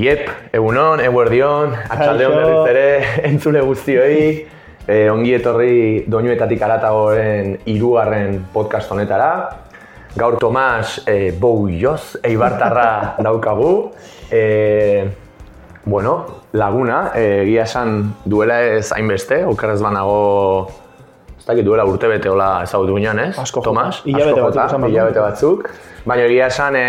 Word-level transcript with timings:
Iep, 0.00 0.28
egunon, 0.56 1.00
eguerdion, 1.04 1.74
atxaldeon 1.76 2.32
berriz 2.32 2.60
ere, 2.70 2.84
entzule 3.28 3.60
guztioi, 3.66 4.20
e, 4.86 4.94
ongi 5.12 5.34
etorri 5.36 5.74
doinuetatik 6.08 6.62
aratagoen 6.64 7.58
hirugarren 7.68 8.38
podcast 8.54 8.94
honetara. 8.94 9.32
Gaur 10.16 10.38
Tomas 10.40 11.02
e, 11.04 11.34
Boulloz, 11.36 12.16
eibartarra 12.24 12.86
daukagu. 13.26 13.90
E, 14.32 15.04
bueno, 15.84 16.16
laguna, 16.56 17.10
egia 17.20 17.68
esan 17.68 18.14
duela 18.24 18.62
ez 18.78 18.86
hainbeste, 18.96 19.42
okerrez 19.52 19.82
banago 19.84 20.70
ez 21.36 21.44
dakit 21.44 21.64
duela 21.66 21.84
urte 21.88 22.08
bete 22.08 22.32
hola 22.32 22.62
ezagutu 22.64 22.96
ginen, 22.96 23.20
ez? 23.26 23.34
Asko 23.42 23.60
Tomas. 23.68 24.00
Hilabete 24.08 24.48
batzuk 24.48 24.88
hilabete 24.88 25.26
batzuk. 25.26 25.70
Baina 26.08 26.24
egia 26.24 26.48
esan 26.48 26.80
e, 26.80 26.88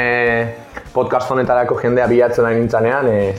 podcast 0.93 1.31
honetarako 1.31 1.77
jendea 1.79 2.07
bilatzen 2.07 2.45
ari 2.45 2.59
nintzanean, 2.59 3.07
e, 3.07 3.33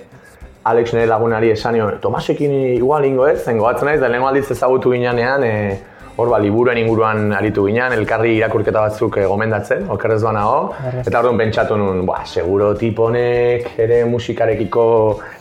Alex 0.64 0.92
nire 0.94 1.08
lagunari 1.10 1.50
esan 1.50 1.74
nio, 1.74 1.88
Tomasekin 2.00 2.52
igual 2.76 3.04
ingo 3.04 3.26
ez, 3.26 3.40
zengo 3.44 3.66
batzen 3.66 3.90
naiz, 3.90 4.00
da 4.00 4.08
lehenko 4.08 4.28
aldiz 4.28 4.44
ezagutu 4.54 4.92
ginean, 4.94 5.44
e, 5.44 5.78
hor 6.16 6.28
ba, 6.30 6.38
liburuen 6.38 6.78
inguruan 6.78 7.32
aritu 7.34 7.64
ginen, 7.66 7.94
elkarri 7.96 8.36
irakurketa 8.38 8.84
batzuk 8.86 9.18
e, 9.18 9.26
gomendatzen, 9.28 9.88
okerrez 9.90 10.20
banago, 10.22 10.74
eta 11.02 11.18
orduan 11.18 11.40
pentsatu 11.40 11.78
nun, 11.80 12.04
ba, 12.06 12.22
seguro 12.26 12.72
tipo 12.78 13.08
honek 13.10 13.72
ere 13.80 14.04
musikarekiko, 14.08 14.84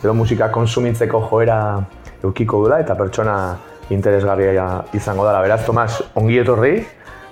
edo 0.02 0.14
musika 0.16 0.50
konsumitzeko 0.52 1.22
joera 1.30 1.60
eukiko 2.24 2.64
dula, 2.64 2.80
eta 2.82 2.96
pertsona 2.98 3.36
interesgarria 3.90 4.66
izango 4.96 5.26
dela. 5.26 5.42
Beraz, 5.44 5.62
Tomas, 5.66 6.02
ongi 6.18 6.38
etorri, 6.42 6.76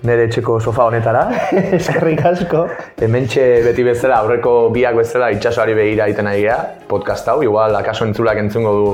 nire 0.03 0.27
etxeko 0.29 0.59
sofa 0.61 0.87
honetara. 0.89 1.25
Eskerrik 1.79 2.23
asko. 2.25 2.65
Hementxe 3.05 3.45
beti 3.67 3.85
bezala, 3.85 4.21
aurreko 4.25 4.55
biak 4.75 4.97
bezala 4.97 5.31
itxasoari 5.35 5.77
begira 5.77 6.09
egiten 6.09 6.31
ari 6.31 6.45
geha, 6.47 6.59
podcast 6.89 7.29
hau, 7.29 7.41
igual 7.45 7.77
akaso 7.77 8.07
entzulak 8.09 8.41
entzungo 8.41 8.73
du 8.79 8.91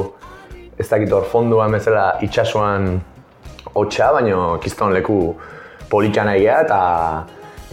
ez 0.79 0.89
dakit 0.91 1.13
hor 1.13 1.29
fonduan 1.31 1.73
bezala 1.73 2.09
itxasoan 2.27 2.91
hotxa, 3.75 4.11
baino 4.19 4.59
kiston 4.63 4.95
leku 4.97 5.21
politxan 5.91 6.33
ari 6.33 6.47
geha, 6.47 6.61
eta 6.67 6.81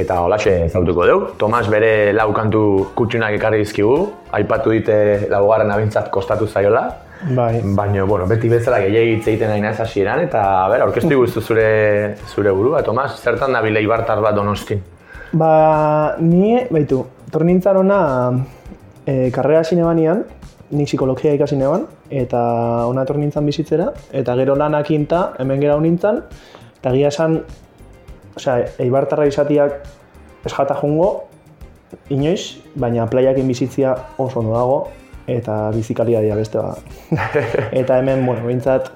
eta 0.03 0.20
holaxe 0.25 0.53
zautuko 0.70 1.06
dugu. 1.09 1.34
Tomas 1.38 1.66
bere 1.70 2.14
lau 2.14 2.31
kantu 2.34 2.64
kutxunak 2.97 3.38
ekarri 3.38 3.62
dizkigu, 3.62 3.97
aipatu 4.34 4.73
dite 4.73 4.97
laugarren 5.34 5.73
abintzat 5.73 6.09
kostatu 6.14 6.47
zaiola, 6.47 6.88
Bai. 7.30 7.62
Baina, 7.64 8.04
bueno, 8.04 8.26
beti 8.28 8.50
bezala 8.52 8.82
gehiagit 8.84 9.22
hitz 9.22 9.28
egiten 9.32 9.52
nahi 9.54 9.62
naiz 9.64 9.78
hasieran 9.80 10.20
eta, 10.26 10.42
a 10.64 10.70
ber, 10.72 10.84
aurkeztu 10.84 11.16
guztu 11.16 11.42
zure, 11.42 11.68
zure 12.28 12.52
burua, 12.52 12.82
Tomas, 12.84 13.14
zertan 13.22 13.56
da 13.56 13.62
bile 13.64 13.82
ibartar 13.84 14.20
bat 14.24 14.36
donostin? 14.36 14.82
Ba, 15.40 16.16
ni, 16.20 16.58
baitu, 16.72 17.00
torri 17.32 17.48
nintzen 17.48 17.80
ona 17.80 18.00
e, 19.06 19.30
karrera 19.34 19.62
hasi 19.64 19.78
nebanian, 19.80 20.26
nik 20.74 20.90
psikologia 20.90 21.34
ikasi 21.38 21.56
neban, 21.58 21.86
eta 22.12 22.42
ona 22.90 23.06
torri 23.08 23.24
nintzen 23.24 23.48
bizitzera, 23.48 23.92
eta 24.12 24.36
gero 24.40 24.58
lanak 24.60 24.92
inta, 24.92 25.30
hemen 25.40 25.64
gera 25.64 25.78
nintzen, 25.80 26.20
eta 26.82 26.92
gira 26.92 27.14
esan, 27.14 27.40
osea, 28.36 28.60
eibartarra 28.84 29.30
izatiak 29.30 29.80
eskata 30.44 30.76
jungo, 30.82 31.30
inoiz, 32.12 32.60
baina 32.76 33.08
playakin 33.08 33.48
bizitzia 33.48 33.96
oso 34.18 34.42
ondo 34.42 34.58
dago, 34.58 34.78
eta 35.28 35.72
bizikalitatea 35.72 36.36
beste 36.36 36.58
ba. 36.58 36.76
eta 37.82 37.98
hemen, 38.00 38.26
bueno, 38.26 38.46
behintzat, 38.46 38.92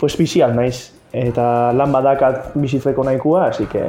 pues 0.00 0.16
bizial 0.16 0.54
naiz. 0.56 0.92
Eta 1.12 1.72
lan 1.72 1.92
badakat 1.92 2.52
bizitzeko 2.54 3.04
nahikoa, 3.04 3.46
así 3.48 3.64
que, 3.66 3.82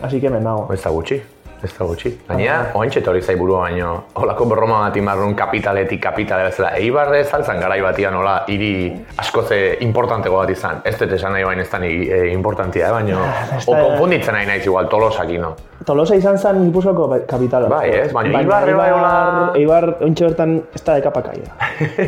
así 0.00 0.20
que 0.20 0.26
hemen 0.28 0.44
nago. 0.44 0.70
Ez 0.72 0.80
da 0.82 0.90
gutxi, 0.90 1.18
ez 1.62 1.72
da 1.76 1.84
gutxi. 1.84 2.14
Gainera, 2.28 2.70
oaintxe 2.74 3.02
etorri 3.02 3.20
zai 3.20 3.36
burua 3.36 3.66
baino, 3.66 3.90
holako 4.16 4.46
berroma 4.48 4.80
bat 4.86 4.96
imarrun 4.96 5.34
kapitaletik 5.36 6.00
kapitale 6.00 6.48
bezala. 6.48 6.72
Eibarre 6.80 7.22
zaltzan 7.24 7.60
garai 7.60 7.82
batian 7.84 8.16
nola 8.16 8.38
hiri 8.48 8.72
askoze 9.20 9.76
importantego 9.84 10.40
bat 10.40 10.54
izan. 10.56 10.80
Ez 10.84 10.96
dut 10.96 11.12
esan 11.12 11.36
nahi 11.36 11.44
bain 11.44 11.60
ez 11.60 11.68
da 11.70 11.78
ni 11.82 11.92
e, 12.08 12.26
importantia, 12.32 12.88
eh? 12.88 12.92
baina 12.92 13.30
ez 13.58 13.64
o 13.68 13.76
konfunditzen 13.76 14.34
nahi 14.34 14.48
naiz 14.48 14.64
igual 14.64 14.88
tolosakin, 14.88 15.44
no? 15.44 15.56
Tolosa 15.84 16.16
izan 16.16 16.38
zen 16.40 16.62
Gipuzkoako 16.64 17.04
kapitala. 17.28 17.68
Bai, 17.68 17.90
ez, 17.92 18.06
baina 18.12 18.40
Eibarre 18.40 18.72
bai 18.74 18.86
hola- 18.90 19.52
Eibar, 19.54 19.84
ontxe 20.02 20.24
bertan 20.24 20.54
ez 20.74 20.80
da 20.82 20.94
dekapakaia. 20.96 21.50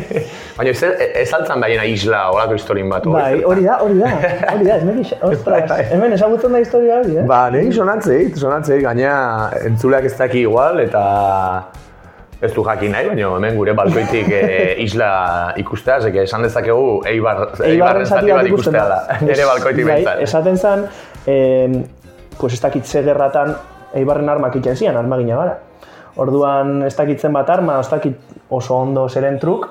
Baina 0.57 0.71
ez, 0.71 0.81
ez 1.21 1.27
altzan 1.37 1.61
baiena 1.61 1.85
isla 1.85 2.23
holako 2.33 2.57
historin 2.57 2.89
bat. 2.89 3.05
bai, 3.05 3.43
hori 3.45 3.63
da, 3.67 3.77
hori 3.85 3.99
da, 4.01 4.09
hori 4.55 4.65
da, 4.65 4.75
ez 4.79 4.87
meki, 4.87 5.05
ostras, 5.29 5.71
hemen 5.93 6.15
ezagutzen 6.17 6.51
da 6.57 6.63
historia 6.63 6.97
hori, 7.03 7.17
eh? 7.21 7.27
Ba, 7.29 7.43
nahi 7.53 7.69
sonatzei, 7.71 8.31
sonatzei, 8.35 8.81
gaina 8.81 9.13
entzuleak 9.69 10.09
ez 10.09 10.15
daki 10.17 10.41
igual, 10.47 10.81
eta 10.83 11.03
ez 12.41 12.51
du 12.55 12.63
jakin 12.65 12.91
nahi, 12.95 13.07
baina 13.13 13.29
hemen 13.37 13.55
gure 13.59 13.73
balkoitik 13.77 14.27
e, 14.33 14.41
isla 14.87 15.11
ikustea, 15.61 16.01
zeke 16.09 16.25
esan 16.25 16.43
dezakegu 16.47 17.03
Eibar, 17.13 17.45
Eibarren 17.69 18.05
zati 18.09 18.33
bat 18.33 18.49
ikustea 18.49 18.85
da, 18.95 18.99
nire 19.21 19.45
balkoitik 19.53 19.87
bai. 19.93 20.01
Esaten 20.25 20.57
zen, 20.57 20.85
eh, 21.27 21.79
pues 22.39 22.53
ez 22.53 22.61
dakit 22.61 22.85
ze 22.85 23.03
gerratan 23.03 23.55
Eibarren 23.93 24.29
armak 24.29 24.55
itxen 24.55 24.77
zian, 24.77 24.97
armagina 24.97 25.35
gara. 25.35 25.57
Orduan 26.19 26.83
ez 26.85 26.95
dakitzen 26.95 27.33
bat 27.33 27.49
arma, 27.49 27.79
ez 27.79 27.89
dakit 27.89 28.17
oso 28.49 28.77
ondo 28.77 29.07
zeren 29.09 29.39
truk, 29.39 29.67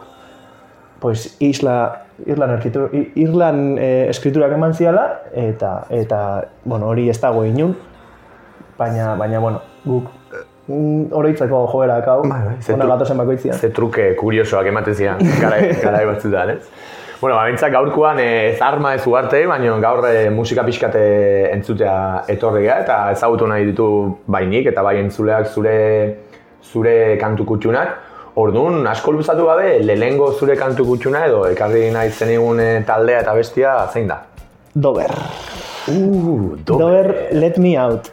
pues 1.00 1.36
isla, 1.40 2.04
Irlan, 2.26 2.56
erkitu, 2.56 2.88
Irlan 3.14 3.78
eh, 3.78 4.08
eskriturak 4.10 4.52
eman 4.56 4.74
ziala, 4.74 5.04
eta, 5.32 5.84
eta 5.94 6.20
bueno, 6.64 6.88
hori 6.90 7.08
ez 7.10 7.18
dago 7.22 7.44
inun, 7.46 7.76
baina, 8.78 9.12
baina, 9.14 9.38
bueno, 9.38 9.60
guk 9.84 10.08
mm, 10.66 11.12
oroitzeko 11.14 11.64
joera 11.70 12.00
hau, 12.02 12.22
Bai, 12.26 12.40
bai, 12.48 12.56
ona 12.74 12.88
gatozen 12.90 13.22
bakoitzian. 13.22 13.58
Ze 13.58 13.70
truke 13.70 14.14
kuriosoak 14.18 14.66
ematen 14.72 14.94
zian, 14.98 15.22
garai, 15.40 15.62
garai 15.84 16.04
batzutan, 16.10 16.56
ez? 16.56 16.62
Bueno, 17.20 17.34
ba, 17.34 17.68
gaurkoan 17.70 18.20
eh, 18.20 18.52
ez 18.52 18.62
arma 18.62 18.94
ez 18.94 19.04
ugarte, 19.04 19.40
baina 19.50 19.72
gaur 19.82 20.04
eh, 20.06 20.30
musika 20.30 20.62
pixkate 20.62 21.00
entzutea 21.50 22.24
etorri 22.30 22.62
gara, 22.62 22.84
eta 22.84 22.98
ezagutu 23.10 23.46
nahi 23.50 23.64
ditu 23.66 23.86
bai 24.30 24.44
nik, 24.46 24.68
eta 24.70 24.84
bai 24.86 25.00
entzuleak 25.00 25.48
zure, 25.50 25.78
zure 26.62 27.16
kantu 27.18 27.44
kutxunak. 27.44 27.96
Orduan, 28.38 28.86
asko 28.86 29.16
luzatu 29.16 29.48
gabe, 29.48 29.80
lehengo 29.82 30.28
zure 30.38 30.54
kantu 30.54 30.84
kutxuna 30.86 31.24
edo 31.26 31.40
ekarri 31.48 31.88
nahi 31.90 32.12
zenigun 32.14 32.60
eh, 32.62 32.84
taldea 32.86 33.24
eta 33.24 33.34
bestia 33.34 33.72
zein 33.90 34.06
da? 34.06 34.20
Dober. 34.74 35.10
Uh, 35.88 36.54
Dober, 36.68 37.10
let 37.32 37.58
me 37.58 37.74
out. 37.76 38.12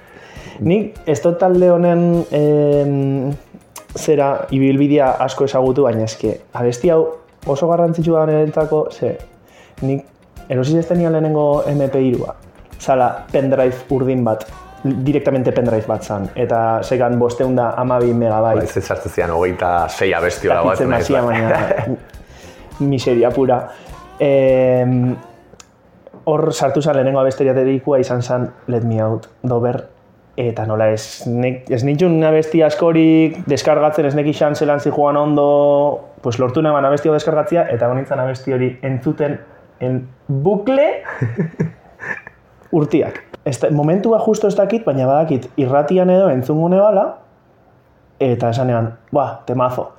Nik 0.66 0.98
ez 1.06 1.20
dut 1.22 1.38
talde 1.38 1.70
honen 1.70 2.26
em, 2.34 3.36
zera 3.94 4.48
ibilbidea 4.50 5.12
asko 5.28 5.46
ezagutu, 5.46 5.86
baina 5.86 6.08
eske 6.10 6.40
abesti 6.58 6.90
hau 6.90 7.04
oso 7.46 7.68
garrantzitsua 7.70 8.26
da 8.26 8.32
niretzako, 8.32 8.88
ze 8.92 9.16
nik 9.82 10.06
erosi 10.50 10.78
ez 10.78 10.86
tenia 10.88 11.12
lehenengo 11.12 11.64
MP3-a. 11.68 12.36
Zala, 12.80 13.10
pendrive 13.32 13.86
urdin 13.96 14.24
bat, 14.24 14.46
directamente 14.84 15.52
pendrive 15.52 15.88
bat 15.88 16.04
zan, 16.04 16.28
eta 16.36 16.82
segan 16.84 17.18
bosteun 17.20 17.56
da 17.58 17.72
amabi 17.82 18.14
megabyte. 18.14 18.66
Ez 18.66 18.78
ez 18.78 18.92
hartzen 18.92 19.12
zian, 19.12 19.34
hogeita 19.34 19.88
sei 19.90 20.14
abesti 20.14 20.52
hola 20.52 20.64
bat. 20.64 20.84
Ba. 20.86 21.22
baina 21.26 21.96
miseria 22.92 23.32
pura. 23.32 23.62
Em, 24.20 25.16
hor 26.26 26.54
sartu 26.54 26.82
zen 26.82 26.96
lehenengo 26.96 27.20
abesteriaterikoa 27.22 28.00
izan 28.04 28.22
zen 28.22 28.50
Let 28.68 28.84
Me 28.84 29.02
Out, 29.04 29.30
Dober, 29.44 29.82
eta 30.38 30.66
nola 30.68 30.90
ez, 30.92 31.24
ez 31.72 31.82
nitxun 31.88 32.18
abesti 32.28 32.62
askorik 32.66 33.38
deskargatzen 33.48 34.10
ez 34.10 34.16
neki 34.18 34.34
xan 34.36 34.56
zelan 34.56 34.82
zijoan 34.84 35.18
ondo, 35.18 35.46
pues 36.22 36.40
lortu 36.40 36.62
neban 36.62 36.86
abesti 36.86 37.10
hau 37.10 37.16
deskargatzea, 37.16 37.68
eta 37.72 37.88
honintzen 37.92 38.20
abesti 38.20 38.54
hori 38.54 38.74
entzuten 38.84 39.40
en 39.80 40.02
bukle 40.28 40.90
urtiak. 42.78 43.22
Ez 43.46 43.60
momentua 43.72 44.20
justo 44.20 44.48
ez 44.48 44.58
dakit, 44.58 44.84
baina 44.86 45.08
badakit 45.08 45.48
irratian 45.62 46.10
edo 46.10 46.30
entzungune 46.34 46.80
bala, 46.82 47.06
eta 48.20 48.50
esanean, 48.50 48.96
ba, 49.14 49.28
temazo. 49.46 49.92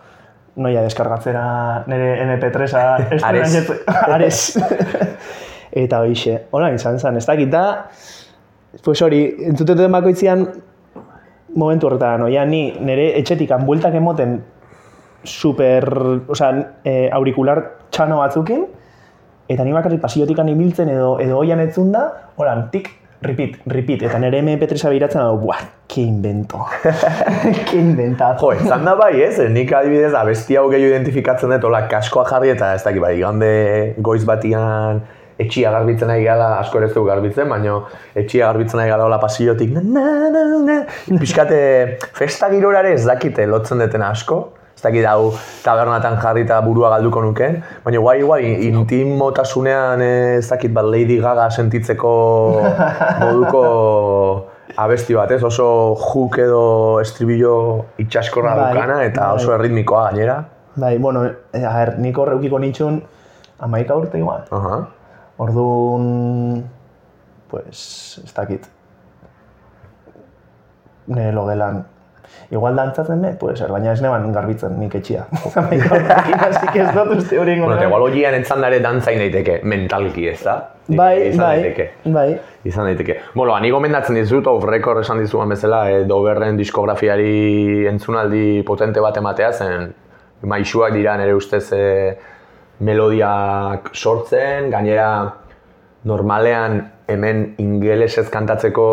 Noia 0.56 0.80
deskargatzera 0.84 1.84
nire 1.86 2.14
MP3-a 2.24 2.84
Ares. 3.28 3.56
Ares. 4.16 4.38
eta 5.84 6.00
hoixe, 6.00 6.38
hola 6.50 6.70
izan 6.72 6.98
zen, 6.98 7.18
ez 7.20 7.26
dakit 7.28 7.50
da, 7.52 7.66
pues 8.82 9.02
hori, 9.02 9.22
entzuteten 9.48 9.92
bakoitzean 9.92 10.46
momentu 11.56 11.88
horretan, 11.88 12.26
oia, 12.28 12.44
ni 12.44 12.68
nire 12.84 13.12
etxetikan 13.20 13.64
bueltak 13.66 13.94
emoten 13.96 14.38
super, 15.26 15.88
osea, 16.28 16.52
e, 16.84 17.08
aurikular 17.12 17.62
txano 17.90 18.20
batzukin, 18.20 18.66
eta 19.48 19.64
ni 19.64 19.74
bakarrik 19.74 20.02
pasiotikan 20.02 20.48
ibiltzen 20.52 20.90
edo 20.92 21.16
edo 21.22 21.40
oian 21.40 21.62
etzun 21.64 21.90
da, 21.94 22.04
holan, 22.36 22.66
tik, 22.74 22.90
repeat, 23.26 23.58
repeat, 23.72 24.04
eta 24.06 24.20
nire 24.22 24.42
MP3-a 24.44 24.92
biratzen 24.92 25.22
dago, 25.22 25.40
buah, 25.46 25.62
ke 25.90 26.04
invento, 26.04 26.60
ke 27.66 27.78
inventazo. 27.80 28.52
Jo, 28.52 28.66
izan 28.66 28.84
da 28.86 28.94
bai, 28.98 29.14
ez? 29.24 29.38
Nik 29.50 29.72
adibidez 29.72 30.12
abesti 30.14 30.58
hau 30.60 30.68
gehiago 30.70 30.92
identifikatzen 30.92 31.56
dut, 31.56 31.68
hola, 31.70 31.86
kaskoa 31.90 32.26
jarri 32.28 32.52
eta 32.54 32.74
ez 32.76 32.84
dakit, 32.84 33.02
bai, 33.02 33.16
igande 33.18 33.52
goiz 34.04 34.24
batian 34.28 35.06
etxia 35.38 35.70
garbitzen 35.70 36.08
nahi 36.08 36.24
gala, 36.24 36.58
asko 36.60 36.78
ere 36.80 36.88
ez 36.88 36.94
dugu 36.94 37.08
garbitzen, 37.10 37.48
baina 37.48 37.78
etxia 38.14 38.46
garbitzen 38.46 38.80
nahi 38.80 38.88
gala 38.92 39.04
hola 39.04 39.18
pasillotik, 39.20 39.72
na, 39.74 39.82
na, 39.82 40.30
na, 40.32 40.44
na, 40.64 40.76
pixkate 41.20 41.58
festa 42.16 42.48
girora 42.52 42.80
ere 42.84 42.94
ez 42.96 43.04
dakite 43.04 43.46
lotzen 43.46 43.82
deten 43.84 44.02
asko, 44.02 44.40
ez 44.76 44.82
dakit 44.84 45.04
hau 45.08 45.30
tabernatan 45.64 46.18
jarri 46.22 46.42
eta 46.44 46.60
burua 46.64 46.90
galduko 46.96 47.22
nuken, 47.24 47.62
baina 47.84 48.00
guai, 48.00 48.18
guai, 48.22 48.42
intimotasunean 48.70 50.02
ez 50.04 50.48
dakit 50.48 50.72
bat 50.72 50.84
Lady 50.84 51.20
Gaga 51.20 51.48
sentitzeko 51.50 52.12
moduko 53.22 53.62
abesti 54.76 55.14
bat, 55.16 55.30
ez? 55.32 55.42
Oso 55.44 55.96
juk 56.00 56.36
edo 56.42 57.00
estribillo 57.00 57.54
itxaskorra 58.02 58.56
Bai, 58.56 58.72
dukana 58.74 58.98
eta 59.06 59.30
bai. 59.30 59.40
oso 59.40 59.54
erritmikoa 59.56 60.10
gainera. 60.10 60.42
Bai, 60.76 60.98
bueno, 60.98 61.24
eh, 61.52 61.64
a 61.64 61.72
ber, 61.78 61.94
nik 62.04 62.18
horreukiko 62.20 62.60
nitxun 62.60 63.00
amaika 63.64 63.96
urte 63.96 64.18
igual. 64.20 64.44
Aha. 64.52 64.82
Orduan, 65.38 66.64
pues, 67.50 68.20
ez 68.24 68.32
dakit. 68.34 68.64
Nire 71.06 71.32
logelan. 71.32 71.84
Igual 72.50 72.76
dantzatzen 72.76 73.20
ne, 73.22 73.32
pues, 73.38 73.60
er, 73.60 73.70
baina 73.72 73.92
ez 73.92 74.00
neban 74.02 74.30
garbitzen 74.34 74.78
nik 74.78 74.94
etxia. 74.98 75.24
Que 76.72 76.82
ez 76.82 76.92
dut 76.94 77.12
uste 77.16 77.38
hori 77.38 77.56
ingo. 77.56 77.66
Bueno, 77.66 77.84
igual 77.88 78.02
hogian 78.06 78.34
entzan 78.38 78.64
ere 78.66 78.80
dantzain 78.84 79.18
daiteke, 79.18 79.60
mentalki, 79.64 80.28
ez 80.30 80.40
da? 80.44 80.56
Bai, 80.86 81.28
Izan 81.30 81.42
bai, 81.42 81.56
daiteke. 81.62 81.86
bai. 82.14 82.28
Izan 82.64 82.90
daiteke. 82.90 83.18
Bueno, 83.34 83.54
ani 83.56 83.70
gomendatzen 83.74 84.18
dizut, 84.18 84.46
off 84.50 84.64
record 84.68 85.02
esan 85.02 85.22
dizuan 85.22 85.50
bezala, 85.50 85.84
e, 85.90 86.04
Doberren 86.06 86.58
diskografiari 86.58 87.86
entzunaldi 87.90 88.62
potente 88.66 89.02
bat 89.02 89.16
ematea, 89.18 89.52
zen 89.52 89.92
maixuak 90.46 90.94
dira 90.94 91.16
nire 91.18 91.34
ustez 91.34 91.64
e, 91.72 91.84
melodiak 92.80 93.90
sortzen, 93.94 94.70
gainera 94.70 95.10
normalean 96.06 96.80
hemen 97.10 97.42
ingelesez 97.62 98.28
kantatzeko 98.30 98.86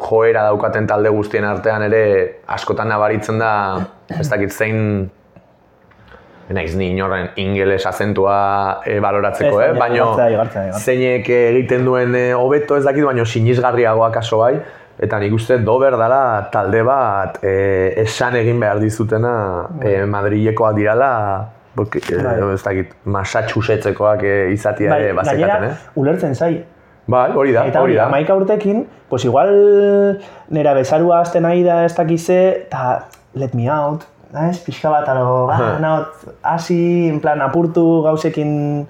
joera 0.00 0.46
daukaten 0.48 0.86
talde 0.88 1.12
guztien 1.12 1.44
artean 1.44 1.84
ere 1.88 2.04
askotan 2.56 2.88
nabaritzen 2.92 3.40
da, 3.40 3.52
ez 4.18 4.28
dakit 4.28 4.52
zein 4.52 5.10
naiz 6.52 6.74
ni 6.76 6.90
inorren 6.92 7.30
ingeles 7.40 7.84
azentua 7.88 8.82
e, 8.84 8.98
baloratzeko, 9.00 9.60
Ez, 9.62 9.70
eh? 9.70 10.30
igartzea. 10.32 10.72
zeinek 10.78 11.28
egiten 11.28 11.84
duen 11.88 12.14
eh, 12.18 12.32
hobeto 12.36 12.76
ez 12.76 12.84
dakit, 12.84 13.04
baina 13.04 13.24
sinisgarriagoa 13.24 14.10
kaso 14.12 14.42
bai, 14.42 14.56
eta 15.02 15.18
nik 15.22 15.32
uste 15.32 15.58
dober 15.64 15.96
dala 15.96 16.48
talde 16.52 16.82
bat 16.84 17.38
eh, 17.42 17.94
esan 18.04 18.36
egin 18.42 18.60
behar 18.60 18.80
dizutena 18.82 19.34
eh, 19.80 20.04
Madrilekoak 20.04 20.76
dirala, 20.76 21.12
porque, 21.74 21.98
eh, 22.10 22.22
Bai. 22.22 22.54
ez 22.54 22.62
dakit, 22.62 22.92
Massachusettsekoak 23.04 24.22
eh, 24.24 24.52
izatea 24.52 24.96
ere 24.96 25.12
Bai, 25.12 25.16
bazekaten, 25.24 25.48
gainera, 25.48 25.72
eh? 25.72 25.90
ulertzen 26.00 26.34
zai. 26.34 26.64
Bai, 27.06 27.30
hori 27.34 27.52
da, 27.52 27.64
Eta 27.66 27.80
hori 27.82 27.96
da. 27.98 28.06
amaika 28.06 28.34
urtekin, 28.38 28.84
pues 29.10 29.24
igual 29.24 29.50
nera 30.50 30.74
bezarua 30.74 31.20
hasten 31.20 31.44
ari 31.44 31.62
da 31.66 31.84
ez 31.84 31.94
dakize, 31.96 32.38
eta 32.66 33.08
let 33.34 33.54
me 33.54 33.68
out, 33.70 34.04
ez, 34.48 34.58
pixka 34.64 34.90
bat, 34.90 35.08
alo, 35.08 35.46
ba, 35.48 35.78
naut, 35.80 36.12
hasi, 36.42 37.08
en 37.08 37.18
plan, 37.20 37.40
apurtu 37.42 38.02
gauzekin, 38.04 38.86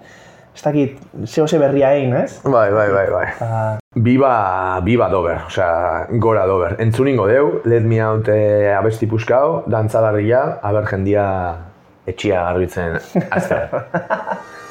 ez 0.55 0.63
dakit, 0.63 0.99
zeo 1.25 1.47
ze 1.49 1.59
berria 1.59 1.95
egin, 1.97 2.13
ez? 2.15 2.43
Bai, 2.45 2.71
bai, 2.71 2.89
bai, 2.93 3.07
bai. 3.11 3.27
Eta, 3.37 3.79
Biba, 3.95 4.81
biba 4.85 5.09
Dover, 5.13 5.41
osea, 5.47 6.07
gora 6.19 6.47
Dover. 6.47 6.77
Entzuningo 6.81 7.27
deu, 7.29 7.61
let 7.65 7.83
me 7.85 7.99
out 8.01 8.29
eh, 8.29 8.73
abesti 8.77 9.07
puskau, 9.07 9.65
dantzagarria, 9.69 10.59
aber 10.63 10.87
jendia 10.89 11.27
etxia 12.07 12.43
garbitzen 12.45 12.99
azter. 13.31 13.69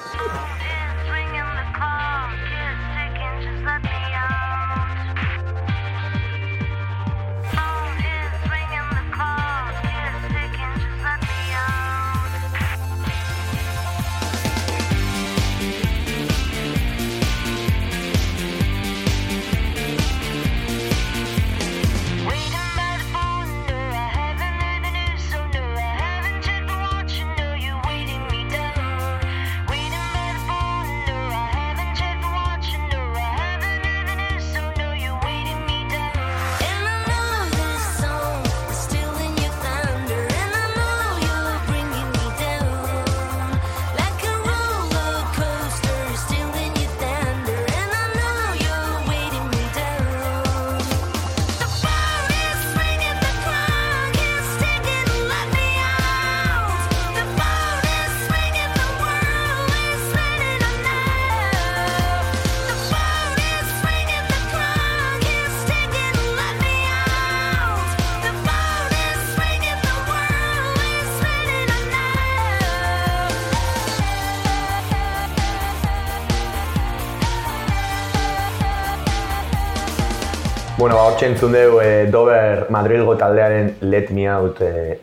bueno, 80.81 80.95
ba, 80.95 81.04
hortxe 81.12 81.28
entzun 81.30 81.54
dugu 81.54 81.78
eh, 81.83 82.07
Dover 82.10 82.66
Madrilgo 82.74 83.13
taldearen 83.13 83.75
Let 83.86 84.10
Me 84.10 84.24
Out 84.33 84.63
eh, 84.66 84.95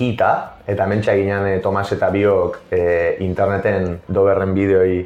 hita, 0.00 0.30
eta 0.64 0.86
mentxa 0.88 1.12
ginen 1.18 1.44
eh, 1.50 1.58
Tomas 1.60 1.90
eta 1.92 2.08
biok 2.08 2.56
eh, 2.72 3.18
interneten 3.26 3.98
Doverren 4.08 4.54
bideoi 4.56 5.02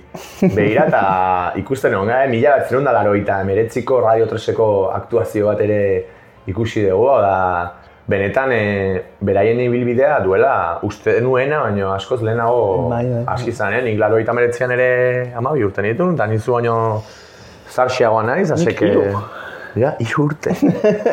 behira, 0.54 0.86
eta 0.86 1.02
ikusten 1.64 1.98
egon 1.98 2.14
gara, 2.14 2.30
mila 2.30 2.54
bat 2.54 2.70
zerunda 2.70 2.94
laro 2.94 3.16
eta 3.18 3.40
emeretziko 3.42 3.98
Radio 4.04 4.30
3eko 4.30 4.70
aktuazio 4.94 5.50
bat 5.50 5.66
ere 5.66 5.82
ikusi 6.46 6.86
dugu, 6.86 7.10
da, 7.18 7.34
benetan 8.06 8.54
eh, 8.54 9.02
beraien 9.26 9.58
ibilbidea 9.66 10.22
duela 10.22 10.54
uste 10.86 11.18
nuena, 11.18 11.64
baina 11.66 11.96
askoz 11.96 12.22
lehenago 12.22 12.90
Bai, 12.94 13.04
bai. 13.10 13.26
hasi 13.34 13.50
zen, 13.50 13.74
eh? 13.74 13.84
nik 13.90 13.98
laro 13.98 14.22
eta 14.22 14.38
emeretzean 14.38 14.78
ere 14.78 14.90
amabi 15.34 15.66
urte 15.66 15.82
nituen, 15.82 16.14
eta 16.14 16.30
nizu 16.30 16.60
baino 16.60 16.76
zarxiagoa 17.74 18.22
naiz, 18.22 18.52
así 18.54 18.70
que... 18.70 18.96
Ja, 19.76 19.94
hiru 20.00 20.28
urte. 20.28 20.54